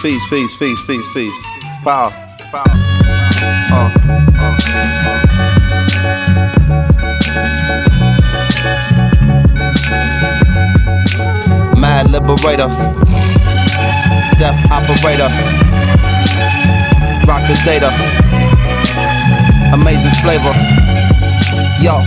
Peace, 0.00 0.22
peace, 0.30 0.54
peace, 0.56 0.80
peace, 0.86 0.86
peace, 0.86 1.08
peace. 1.12 1.34
Power. 1.82 2.10
Power. 2.52 2.70
Uh, 3.72 3.90
uh, 4.38 4.56
uh. 4.70 5.28
Mad 11.76 12.10
liberator. 12.12 12.68
Death 14.38 14.70
operator. 14.70 15.30
Rock 17.26 17.42
the 17.48 17.54
data. 17.64 17.90
Amazing 19.74 20.14
flavor. 20.22 20.54
Yo, 21.82 22.04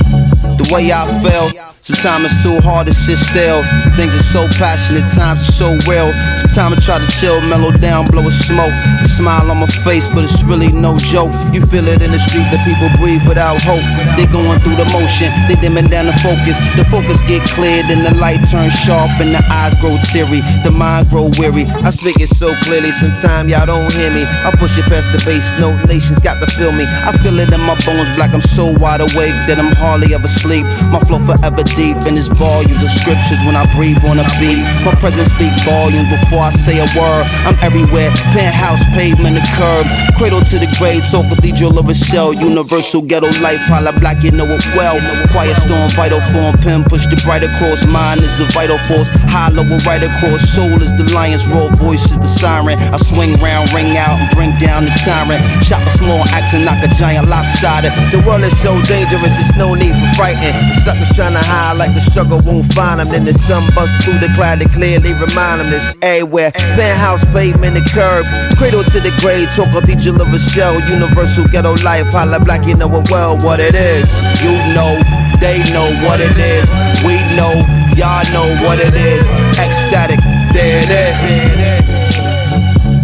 the 0.56 0.70
way 0.72 0.92
I 0.94 1.06
feel. 1.22 1.61
Sometimes 1.82 2.30
it's 2.30 2.38
too 2.46 2.62
hard 2.62 2.86
to 2.86 2.94
sit 2.94 3.18
still. 3.18 3.66
Things 3.98 4.14
are 4.14 4.30
so 4.30 4.46
passionate, 4.62 5.10
times 5.10 5.42
are 5.50 5.58
so 5.58 5.68
real. 5.90 6.14
Sometimes 6.46 6.78
I 6.78 6.86
try 6.86 6.98
to 7.02 7.10
chill, 7.10 7.42
mellow 7.50 7.74
down, 7.74 8.06
blow 8.06 8.22
a 8.22 8.30
smoke. 8.30 8.70
A 9.02 9.08
smile 9.10 9.50
on 9.50 9.58
my 9.58 9.72
face, 9.82 10.06
but 10.14 10.22
it's 10.22 10.46
really 10.46 10.70
no 10.70 10.94
joke. 11.10 11.34
You 11.50 11.66
feel 11.66 11.90
it 11.90 12.06
in 12.06 12.14
the 12.14 12.22
street 12.22 12.46
that 12.54 12.62
people 12.62 12.86
breathe 13.02 13.26
without 13.26 13.66
hope. 13.66 13.82
They 14.14 14.30
going 14.30 14.62
through 14.62 14.78
the 14.78 14.86
motion, 14.94 15.34
they 15.50 15.58
dimming 15.58 15.90
down 15.90 16.06
the 16.06 16.14
focus. 16.22 16.54
The 16.78 16.86
focus 16.86 17.18
get 17.26 17.50
cleared, 17.50 17.90
and 17.90 18.06
the 18.06 18.14
light 18.14 18.46
turns 18.46 18.78
sharp, 18.78 19.10
and 19.18 19.34
the 19.34 19.42
eyes 19.50 19.74
grow 19.82 19.98
teary. 20.06 20.46
The 20.62 20.70
mind 20.70 21.10
grow 21.10 21.34
weary. 21.42 21.66
I 21.82 21.90
speak 21.90 22.22
it 22.22 22.30
so 22.30 22.54
clearly, 22.62 22.94
sometimes 22.94 23.50
y'all 23.50 23.66
don't 23.66 23.90
hear 23.98 24.14
me. 24.14 24.22
I 24.46 24.54
push 24.54 24.78
it 24.78 24.86
past 24.86 25.10
the 25.10 25.22
base, 25.26 25.50
no 25.58 25.74
nations 25.90 26.22
got 26.22 26.38
to 26.46 26.48
feel 26.54 26.70
me. 26.70 26.86
I 26.86 27.10
feel 27.26 27.42
it 27.42 27.50
in 27.50 27.62
my 27.66 27.74
bones, 27.82 28.14
black. 28.14 28.38
I'm 28.38 28.46
so 28.46 28.70
wide 28.78 29.02
awake 29.02 29.34
that 29.50 29.58
I'm 29.58 29.74
hardly 29.74 30.14
ever 30.14 30.30
sleep. 30.30 30.70
My 30.94 31.02
flow 31.02 31.18
forever 31.26 31.66
deep 31.76 31.98
in 32.08 32.18
its 32.18 32.28
volumes 32.28 32.82
of 32.84 32.92
scriptures 32.92 33.40
when 33.46 33.56
I 33.56 33.64
breathe 33.76 34.04
on 34.04 34.20
a 34.20 34.28
beat. 34.40 34.64
My 34.84 34.94
presence 34.96 35.30
speak 35.32 35.54
volumes 35.64 36.10
before 36.10 36.44
I 36.44 36.52
say 36.52 36.80
a 36.80 36.88
word. 36.98 37.24
I'm 37.48 37.58
everywhere, 37.64 38.12
penthouse, 38.36 38.84
pavement, 38.92 39.40
the 39.40 39.46
curb. 39.56 39.88
Cradle 40.18 40.42
to 40.52 40.58
the 40.60 40.70
grave, 40.78 41.08
so 41.08 41.24
cathedral 41.24 41.80
of 41.80 41.88
a 41.88 41.96
shell. 41.96 42.34
Universal 42.34 43.04
ghetto 43.08 43.32
life, 43.40 43.62
holla 43.72 43.94
black, 44.00 44.24
you 44.24 44.32
know 44.32 44.48
it 44.48 44.66
well. 44.76 45.00
Quiet 45.32 45.56
storm, 45.58 45.90
vital 45.96 46.22
form, 46.34 46.54
pen 46.60 46.84
push 46.84 47.08
the 47.08 47.18
bright 47.24 47.44
across. 47.44 47.86
Mine 47.88 48.20
is 48.20 48.40
a 48.40 48.48
vital 48.52 48.80
force, 48.90 49.10
hollow 49.32 49.64
a 49.64 49.78
right 49.88 50.04
across. 50.04 50.42
Soul 50.52 50.82
is 50.82 50.92
the 51.00 51.08
lion's 51.14 51.48
roar, 51.48 51.72
voice 51.80 52.04
is 52.12 52.18
the 52.18 52.28
siren. 52.28 52.78
I 52.92 52.98
swing 52.98 53.40
round, 53.40 53.72
ring 53.72 53.96
out, 53.98 54.20
and 54.20 54.30
bring 54.36 54.52
down 54.58 54.86
the 54.86 54.94
tyrant. 55.00 55.42
Chop 55.64 55.86
a 55.88 55.92
small 55.92 56.22
axe 56.36 56.54
and 56.54 56.66
knock 56.66 56.84
a 56.84 56.90
giant 56.94 57.28
lopsided. 57.28 57.94
The 58.12 58.20
world 58.28 58.44
is 58.44 58.56
so 58.60 58.82
dangerous, 58.84 59.34
there's 59.34 59.56
no 59.56 59.74
need 59.74 59.96
for 59.96 60.10
frightened. 60.20 60.58
The 60.70 60.76
suckers 60.84 61.12
trying 61.16 61.34
to 61.34 61.44
hide 61.44 61.61
like 61.78 61.94
the 61.94 62.02
struggle 62.02 62.42
won't 62.42 62.66
find 62.74 63.00
them. 63.00 63.10
Then 63.10 63.26
the 63.26 63.34
sun 63.34 63.62
busts 63.76 64.04
through 64.04 64.18
the 64.18 64.34
cloud 64.34 64.60
to 64.62 64.68
clearly 64.70 65.14
remind 65.22 65.62
them 65.62 65.70
this 65.70 65.94
everywhere. 66.02 66.52
Penthouse, 66.74 67.24
pavement, 67.30 67.78
the 67.78 67.86
curb. 67.94 68.26
Cradle 68.58 68.84
to 68.84 69.00
the 69.00 69.14
grave, 69.22 69.48
talk 69.54 69.70
cathedral 69.70 70.18
of 70.22 70.34
a 70.34 70.40
shell. 70.40 70.74
Universal 70.90 71.46
ghetto 71.54 71.78
life, 71.86 72.10
holla 72.10 72.40
black, 72.42 72.66
you 72.66 72.76
know 72.76 72.90
it 72.90 73.10
well 73.14 73.38
what 73.46 73.60
it 73.62 73.76
is. 73.78 74.04
You 74.42 74.58
know, 74.74 74.98
they 75.38 75.62
know 75.70 75.94
what 76.02 76.20
it 76.20 76.34
is. 76.34 76.66
We 77.06 77.22
know, 77.38 77.54
y'all 77.94 78.26
know 78.34 78.50
what 78.66 78.82
it 78.82 78.98
is. 78.98 79.24
Ecstatic, 79.62 80.20
there 80.52 80.82
it 80.82 80.90
is. 80.90 81.16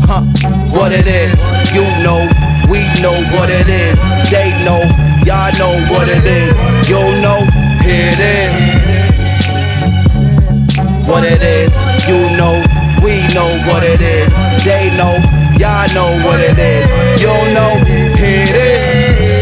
Huh, 0.09 0.25
what 0.73 0.91
it 0.91 1.05
is. 1.05 1.37
You 1.77 1.85
know, 2.01 2.25
we 2.69 2.83
know 3.05 3.15
what 3.37 3.49
it 3.53 3.69
is. 3.69 3.97
They 4.33 4.51
know, 4.65 4.81
y'all 5.23 5.53
know 5.61 5.73
what 5.93 6.09
it 6.09 6.25
is. 6.25 6.53
You 6.89 6.99
know, 7.21 7.43
here 7.87 8.11
it 8.11 8.19
is. 8.19 8.51
What 11.07 11.23
it 11.23 11.41
is, 11.41 11.71
you 12.07 12.19
know, 12.37 12.61
we 13.01 13.23
know 13.33 13.49
what 13.67 13.83
it 13.83 14.01
is. 14.01 14.29
They 14.63 14.91
know, 14.99 15.15
y'all 15.57 15.87
know 15.95 16.19
what 16.25 16.39
it 16.39 16.57
is. 16.59 17.21
You 17.21 17.33
know, 17.55 17.79
here 18.19 18.43
it 18.43 18.55
is. 18.55 19.37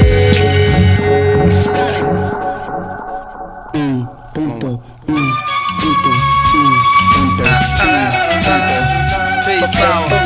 Peace, 9.45 9.71
power. 9.75 10.25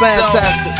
Fantastic. 0.00 0.71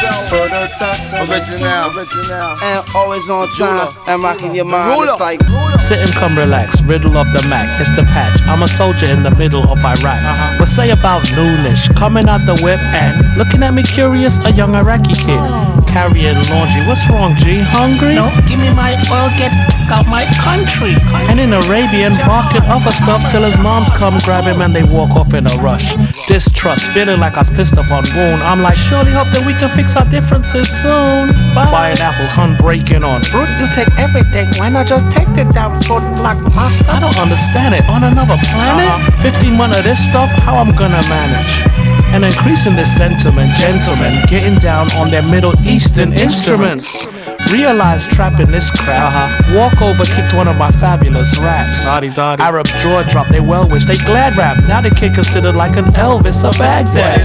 Original. 1.23 2.55
And 2.63 2.85
always 2.95 3.29
on 3.31 3.49
time. 3.51 3.95
And 4.07 4.23
rocking 4.23 4.55
your 4.55 4.65
mind. 4.65 5.09
It's 5.09 5.21
like. 5.21 5.41
Sit 5.81 5.99
and 5.99 6.13
come 6.13 6.37
relax, 6.37 6.81
riddle 6.83 7.17
of 7.17 7.27
the 7.33 7.45
Mac, 7.49 7.81
it's 7.81 7.91
the 7.97 8.03
patch. 8.05 8.41
I'm 8.43 8.63
a 8.63 8.69
soldier 8.69 9.07
in 9.07 9.23
the 9.23 9.35
middle 9.35 9.65
of 9.65 9.79
Iraq. 9.79 10.05
Uh-huh. 10.05 10.57
What 10.59 10.69
say 10.69 10.91
about 10.91 11.23
noonish, 11.35 11.95
coming 11.97 12.29
out 12.29 12.39
the 12.47 12.59
whip 12.63 12.79
and 12.95 13.37
looking 13.37 13.63
at 13.63 13.75
me 13.75 13.83
curious, 13.83 14.39
a 14.45 14.53
young 14.53 14.75
Iraqi 14.75 15.15
kid. 15.15 15.72
Carrying 15.93 16.41
laundry, 16.49 16.81
what's 16.89 17.05
wrong, 17.13 17.37
G? 17.37 17.61
Hungry? 17.61 18.17
No, 18.17 18.33
give 18.49 18.59
me 18.59 18.73
my 18.73 18.97
oil, 19.13 19.29
get 19.37 19.53
out 19.93 20.09
my 20.09 20.25
country. 20.41 20.97
And 21.29 21.37
in 21.37 21.53
Arabian, 21.53 22.17
barking 22.25 22.65
other 22.65 22.91
stuff 22.91 23.21
till 23.31 23.45
his 23.45 23.59
moms 23.61 23.93
come 24.01 24.17
grab 24.25 24.45
him 24.49 24.63
and 24.65 24.75
they 24.75 24.85
walk 24.85 25.13
off 25.13 25.35
in 25.35 25.45
a 25.47 25.55
rush. 25.61 25.93
Distrust, 26.25 26.89
feeling 26.97 27.21
like 27.21 27.37
I 27.37 27.45
was 27.45 27.51
pissed 27.51 27.77
up 27.77 27.85
on 27.93 28.09
wound. 28.17 28.41
I'm 28.41 28.63
like, 28.63 28.77
surely 28.77 29.13
hope 29.13 29.29
that 29.37 29.45
we 29.45 29.53
can 29.53 29.69
fix 29.77 29.95
our 29.95 30.09
differences 30.09 30.65
soon. 30.65 31.37
Buying 31.53 32.01
apples, 32.01 32.33
hun 32.33 32.57
breaking 32.57 33.05
on. 33.05 33.21
Brute, 33.29 33.53
you 33.61 33.69
take 33.69 33.93
everything. 34.01 34.49
Why 34.57 34.71
not 34.73 34.87
just 34.89 35.05
take 35.13 35.29
the 35.37 35.45
damn 35.53 35.77
food 35.85 36.01
like 36.25 36.41
master? 36.57 36.89
I 36.89 37.05
don't 37.05 37.21
understand 37.21 37.77
it. 37.77 37.85
On 37.93 38.01
another 38.01 38.41
planet? 38.49 38.89
Uh-huh. 38.89 39.29
15 39.29 39.53
months 39.53 39.77
of 39.77 39.85
this 39.85 40.01
stuff, 40.01 40.33
how 40.41 40.57
I'm 40.57 40.73
gonna 40.73 41.05
manage? 41.13 41.82
And 42.14 42.24
increasing 42.26 42.76
this 42.76 42.96
sentiment, 42.96 43.54
gentlemen, 43.56 44.24
getting 44.28 44.58
down 44.58 44.92
on 44.94 45.12
their 45.12 45.24
Middle 45.24 45.54
Eastern 45.66 46.14
instruments. 46.14 47.08
Realize 47.52 48.08
trapping 48.08 48.48
this 48.48 48.70
crowd. 48.82 49.12
Walk 49.54 49.82
over, 49.82 50.04
kicked 50.04 50.34
one 50.34 50.48
of 50.48 50.58
my 50.58 50.72
fabulous 50.72 51.38
raps. 51.40 51.88
Arab 51.88 52.66
jaw 52.82 53.04
drop, 53.12 53.28
they 53.28 53.40
well 53.40 53.68
wish, 53.70 53.86
they 53.86 53.98
glad 54.06 54.36
rap. 54.38 54.58
Now 54.68 54.82
the 54.82 54.90
kid 54.90 55.14
considered 55.14 55.56
like 55.56 55.78
an 55.78 55.86
Elvis 55.96 56.44
of 56.44 56.58
Baghdad. 56.58 57.22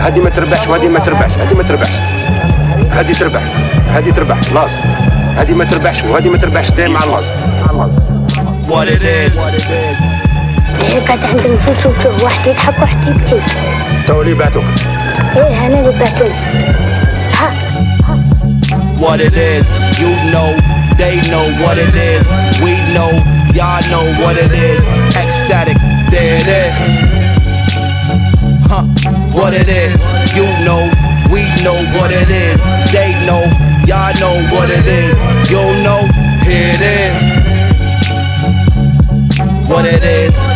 هذه 0.00 0.20
ما 0.20 0.30
تربحش 0.30 0.68
وهذه 0.68 0.88
ما 0.88 0.98
تربحش 0.98 1.32
هذه 1.32 1.54
ما 1.54 1.62
تربحش 1.62 1.92
هذه 2.90 3.12
تربح 3.12 3.42
هذه 3.88 4.10
تربح 4.10 4.40
خلاص 4.40 4.70
هذه 5.36 5.54
ما 5.54 5.64
تربحش 5.64 6.02
وهذه 6.04 6.28
ما 6.28 6.38
تربحش 6.38 6.70
دايما 6.70 6.98
مع 6.98 7.04
اللاز 7.04 7.30
What 8.70 8.88
it 8.88 9.02
is. 9.02 10.13
قاعد 11.06 11.24
عند 11.24 11.46
نفوس 11.46 11.86
وتشوف 11.86 12.24
واحد 12.24 12.46
يضحك 12.46 12.78
واحد 12.80 13.08
يبكي 13.08 13.40
تو 14.06 14.22
اللي 14.22 14.34
بعتوك 14.34 14.64
ايه 15.36 15.66
انا 15.66 15.80
اللي 15.80 15.92
بعتوني 15.98 16.34
ها 17.40 17.50
What 19.04 19.20
it 19.28 19.34
is. 19.34 19.64
You 20.02 20.10
know, 20.32 20.50
they 21.00 21.14
know 21.32 21.46
what 21.62 21.76
it 21.86 21.94
is. 22.12 22.24
We 22.64 22.72
know, 22.96 23.10
y'all 23.58 23.82
know 23.92 24.06
what 24.22 24.36
it 24.44 24.52
is. 24.68 24.80
Ecstatic, 25.22 25.78
there 26.12 26.34
it 26.40 26.48
is. 26.64 26.74
Huh, 28.70 28.84
what 29.38 29.52
it 29.62 29.68
is. 29.84 29.96
You 30.38 30.46
know, 30.66 30.82
we 31.34 31.42
know 31.64 31.78
what 31.96 32.10
it 32.22 32.30
is. 32.46 32.58
They 32.96 33.10
know, 33.28 33.42
y'all 33.90 34.12
know 34.22 34.36
what 34.54 34.68
it 34.78 34.86
is. 35.02 35.14
You 35.52 35.64
know, 35.86 36.00
here 36.46 36.70
it 36.76 36.82
is. 37.00 37.14
What 39.70 39.84
it 39.86 40.02
is. 40.04 40.43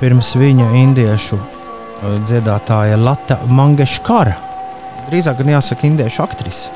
pirms 0.00 0.34
viņa 0.36 0.70
indiešu 0.82 1.38
uh, 1.38 2.16
dziedātāja 2.26 2.98
Lata 3.00 3.38
Mangeškara. 3.48 4.36
Drīzāk 5.10 5.40
gan 5.40 5.54
jāsaka 5.56 5.86
indiešu 5.88 6.22
aktrise. 6.24 6.72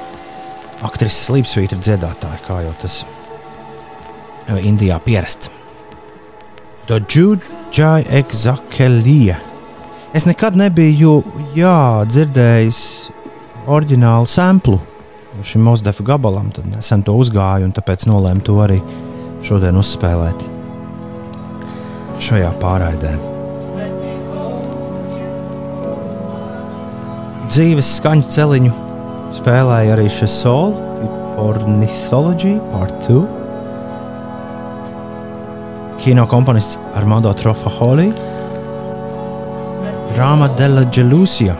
Aktrises 0.86 1.26
slīpsvītra 1.28 1.80
dziedātāja, 1.80 2.40
kā 2.46 2.60
jau 2.64 2.74
tas 2.80 3.02
uh, 3.04 4.58
Indijā 4.58 5.00
pierasts. 5.04 5.52
Džudžai 6.90 8.02
Ekzakelija. 8.18 9.36
Es 10.10 10.26
nekad 10.26 10.56
nebiju 10.58 11.20
jā, 11.54 12.02
dzirdējis 12.10 12.80
oriģinālu 13.70 14.26
samplu 14.26 14.80
šim 15.46 15.62
Mozdefa 15.62 16.02
gabalam, 16.04 16.50
tad 16.50 16.66
nesen 16.66 17.06
to 17.06 17.14
uzgāju 17.14 17.70
un 17.70 17.76
tāpēc 17.76 18.08
nolēmu 18.10 18.42
to 18.46 18.58
arī 18.64 18.80
šodien 19.46 19.78
uzspēlēt 19.78 20.59
šajā 22.20 22.50
pārraidē. 22.60 23.16
Dzīves 27.50 27.96
skaņu 27.98 28.28
celiņu 28.30 28.72
spēlēja 29.34 29.96
arī 29.96 30.06
šis 30.12 30.36
soli, 30.44 30.90
Ornithology 31.40 32.58
Part 32.70 33.08
2. 33.08 33.22
Kino 36.00 36.26
komponists 36.28 36.78
Armando 36.96 37.32
Trofaholi, 37.36 38.10
Rāma 40.16 40.48
Della 40.56 40.84
Gelusija, 40.92 41.56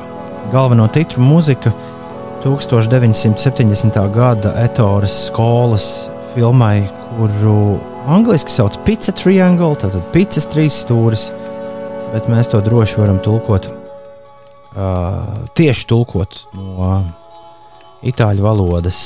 galveno 0.53 0.87
titru 0.93 1.23
mūzika 1.25 1.73
1970. 2.45 4.01
gada 4.15 4.55
Etoras 4.65 5.27
skolas 5.27 5.91
filmai, 6.35 7.00
kuru 7.21 7.77
angļuiski 8.09 8.53
sauc 8.55 8.79
par 8.79 8.87
pizza 8.87 9.13
triangle, 9.13 9.75
tātad 9.77 10.01
pizzas 10.15 10.49
trīs 10.49 10.79
stūris, 10.87 11.29
bet 12.15 12.31
mēs 12.33 12.49
to 12.53 12.63
droši 12.65 12.97
varam 12.97 13.21
tulkot, 13.21 13.69
uh, 14.73 15.21
tieši 15.59 15.87
tulkot 15.91 16.41
no 16.57 16.95
itāļu 18.09 18.47
valodas 18.47 19.03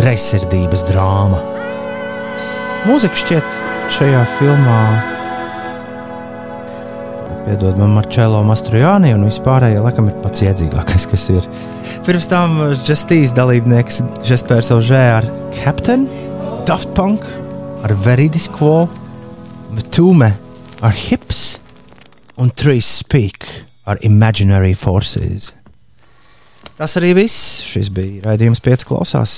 greizsirdības 0.00 0.88
drāma. 0.90 1.38
Mūzika 2.88 3.22
šķiet 3.22 3.58
šajā 3.94 4.26
filmā. 4.40 4.80
Piedod 7.44 7.76
man, 7.76 7.90
Marčēlo 7.92 8.38
Mastrojāni, 8.48 9.10
un 9.12 9.26
vispārējie 9.26 9.82
laikam 9.84 10.06
ir 10.08 10.14
pats 10.22 10.40
iedzīgākais, 10.46 11.04
kas 11.10 11.26
ir. 11.34 11.48
Pirms 12.06 12.28
tam 12.30 12.54
Justīs 12.72 13.34
dalībnieks 13.36 14.00
Žespērs 14.24 14.70
Alžē 14.72 15.02
ar 15.18 15.28
Captain 15.58 16.06
Daft 16.64 16.94
Punk 16.96 17.26
ar 17.84 17.92
Veridis 18.06 18.48
Quo, 18.48 18.86
Tume 19.92 20.30
ar 20.80 20.96
Hips 20.96 21.58
un 22.40 22.48
Trace 22.48 22.88
Speak 23.02 23.44
ar 23.84 24.00
Imaginary 24.08 24.72
Forces. 24.72 25.52
Tas 26.80 26.96
arī 26.96 27.12
viss. 27.20 27.60
Šis 27.68 27.92
bija 27.92 28.24
raidījums 28.30 28.64
pieci 28.64 28.88
klausās. 28.88 29.36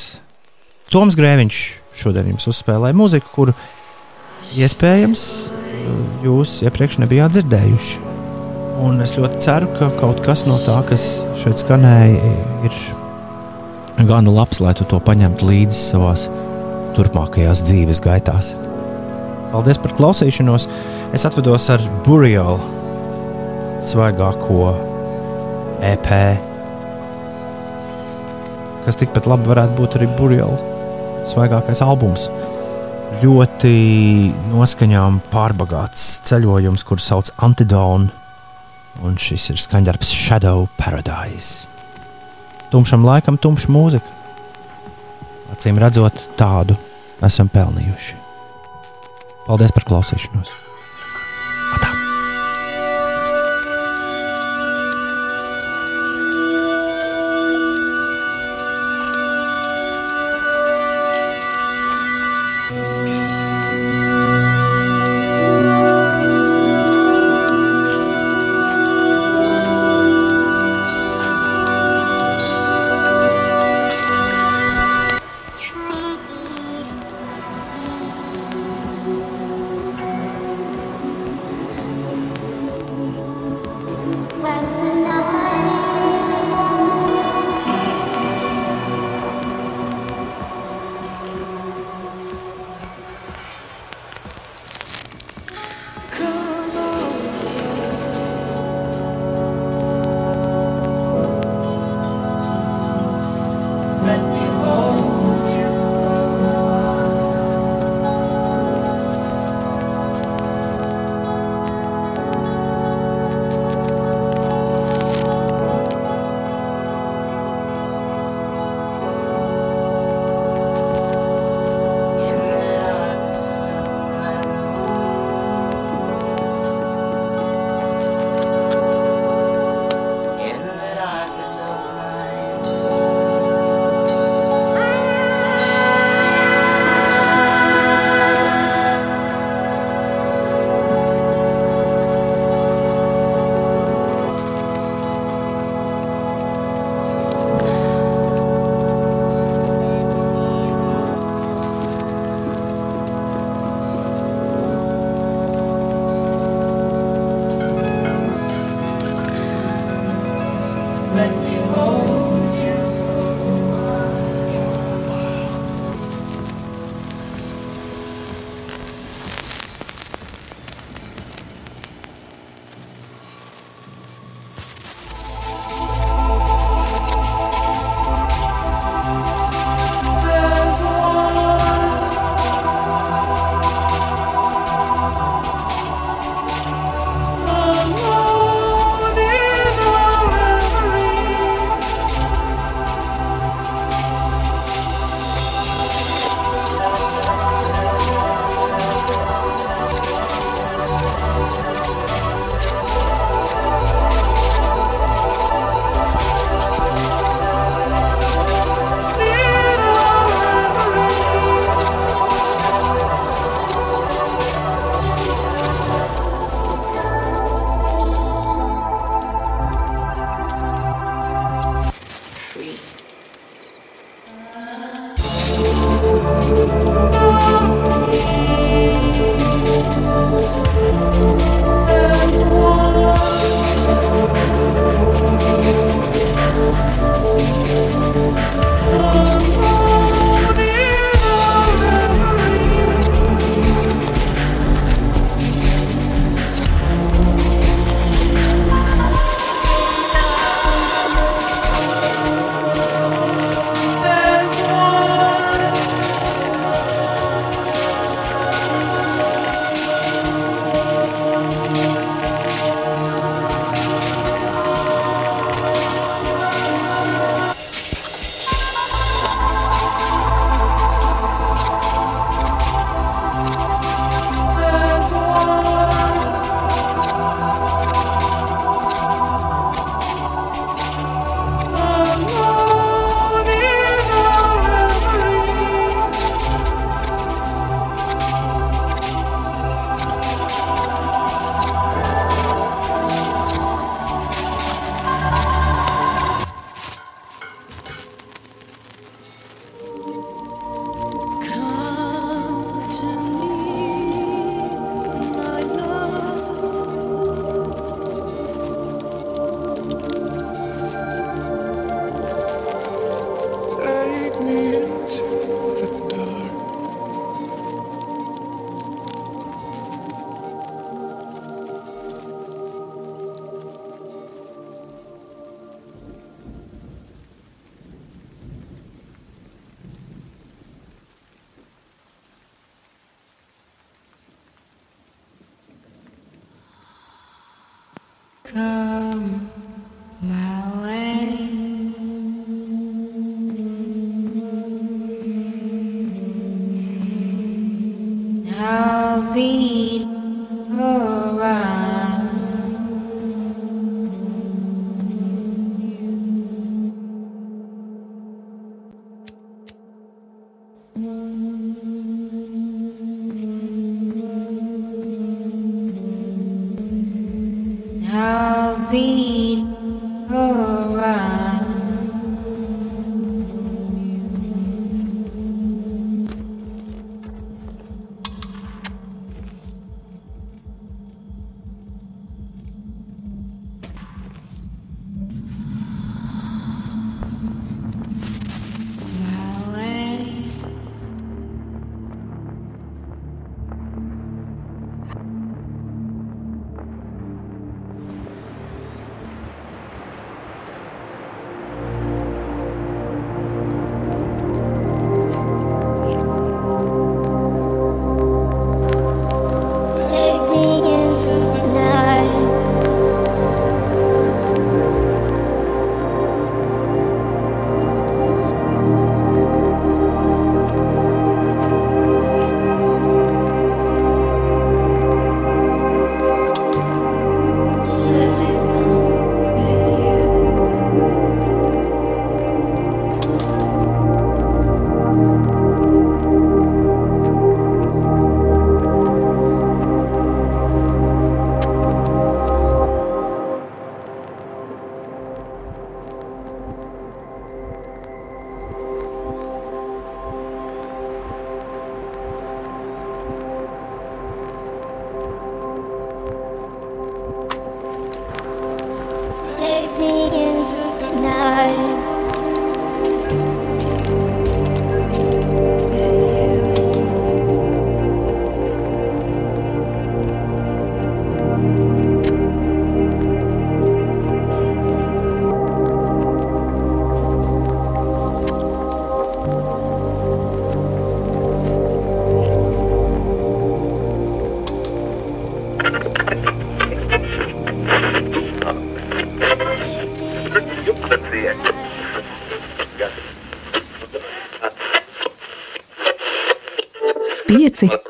Toms 0.95 1.19
Grēviņš 1.19 1.61
šodien 1.99 2.31
jums 2.31 2.47
uzspēlēja 2.55 2.97
muziku, 2.97 3.35
kuru 3.35 3.57
iespējams 4.55 5.27
jūs 6.25 6.61
iepriekš 6.67 7.01
nebijāt 7.03 7.37
dzirdējuši. 7.37 8.05
Un 8.87 9.01
es 9.01 9.15
ļoti 9.17 9.41
ceru, 9.41 9.71
ka 9.79 9.89
kaut 10.01 10.21
kas 10.25 10.45
no 10.49 10.59
tā, 10.61 10.77
kas 10.89 11.07
šeit 11.41 11.63
skanēja, 11.63 12.33
ir 12.69 12.77
gana 14.05 14.33
labs, 14.33 14.61
lai 14.61 14.75
tu 14.77 14.85
to 14.89 15.01
paņemtu 15.01 15.49
līdzi 15.49 15.79
savās 15.79 16.27
turpmākajās 16.97 17.65
dzīves 17.65 18.03
gaitās. 18.05 18.53
Paldies 19.53 19.81
par 19.81 19.95
klausīšanos! 19.97 20.67
Es 21.17 21.25
atvedos 21.25 21.71
ar 21.73 21.81
Burial 22.05 22.59
svaigāko 23.87 24.75
EP, 25.87 26.09
kas 28.85 28.99
tikpat 29.01 29.29
labi 29.31 29.49
varētu 29.53 29.79
būt 29.79 29.97
arī 29.99 30.11
Burial 30.19 30.57
svaigākais 31.31 31.83
albums. 31.87 32.29
Ļoti 33.17 33.71
noskaņām 34.53 35.23
pārbagāts 35.33 36.03
ceļojums, 36.29 36.83
kurš 36.85 37.07
sauc 37.07 37.31
Antidonu, 37.47 38.11
un 39.01 39.17
šis 39.21 39.49
ir 39.55 39.63
skaņdarbs 39.63 40.11
Shadow 40.13 40.67
Paradise. 40.77 41.65
Tumšam 42.69 43.09
laikam, 43.09 43.41
tumša 43.41 43.73
mūzika. 43.73 44.13
Acīm 45.57 45.81
redzot, 45.81 46.27
tādu 46.37 46.77
esam 47.25 47.49
pelnījuši. 47.49 48.21
Paldies 49.49 49.73
par 49.73 49.89
klausīšanos! 49.89 50.66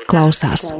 Klausās. 0.07 0.71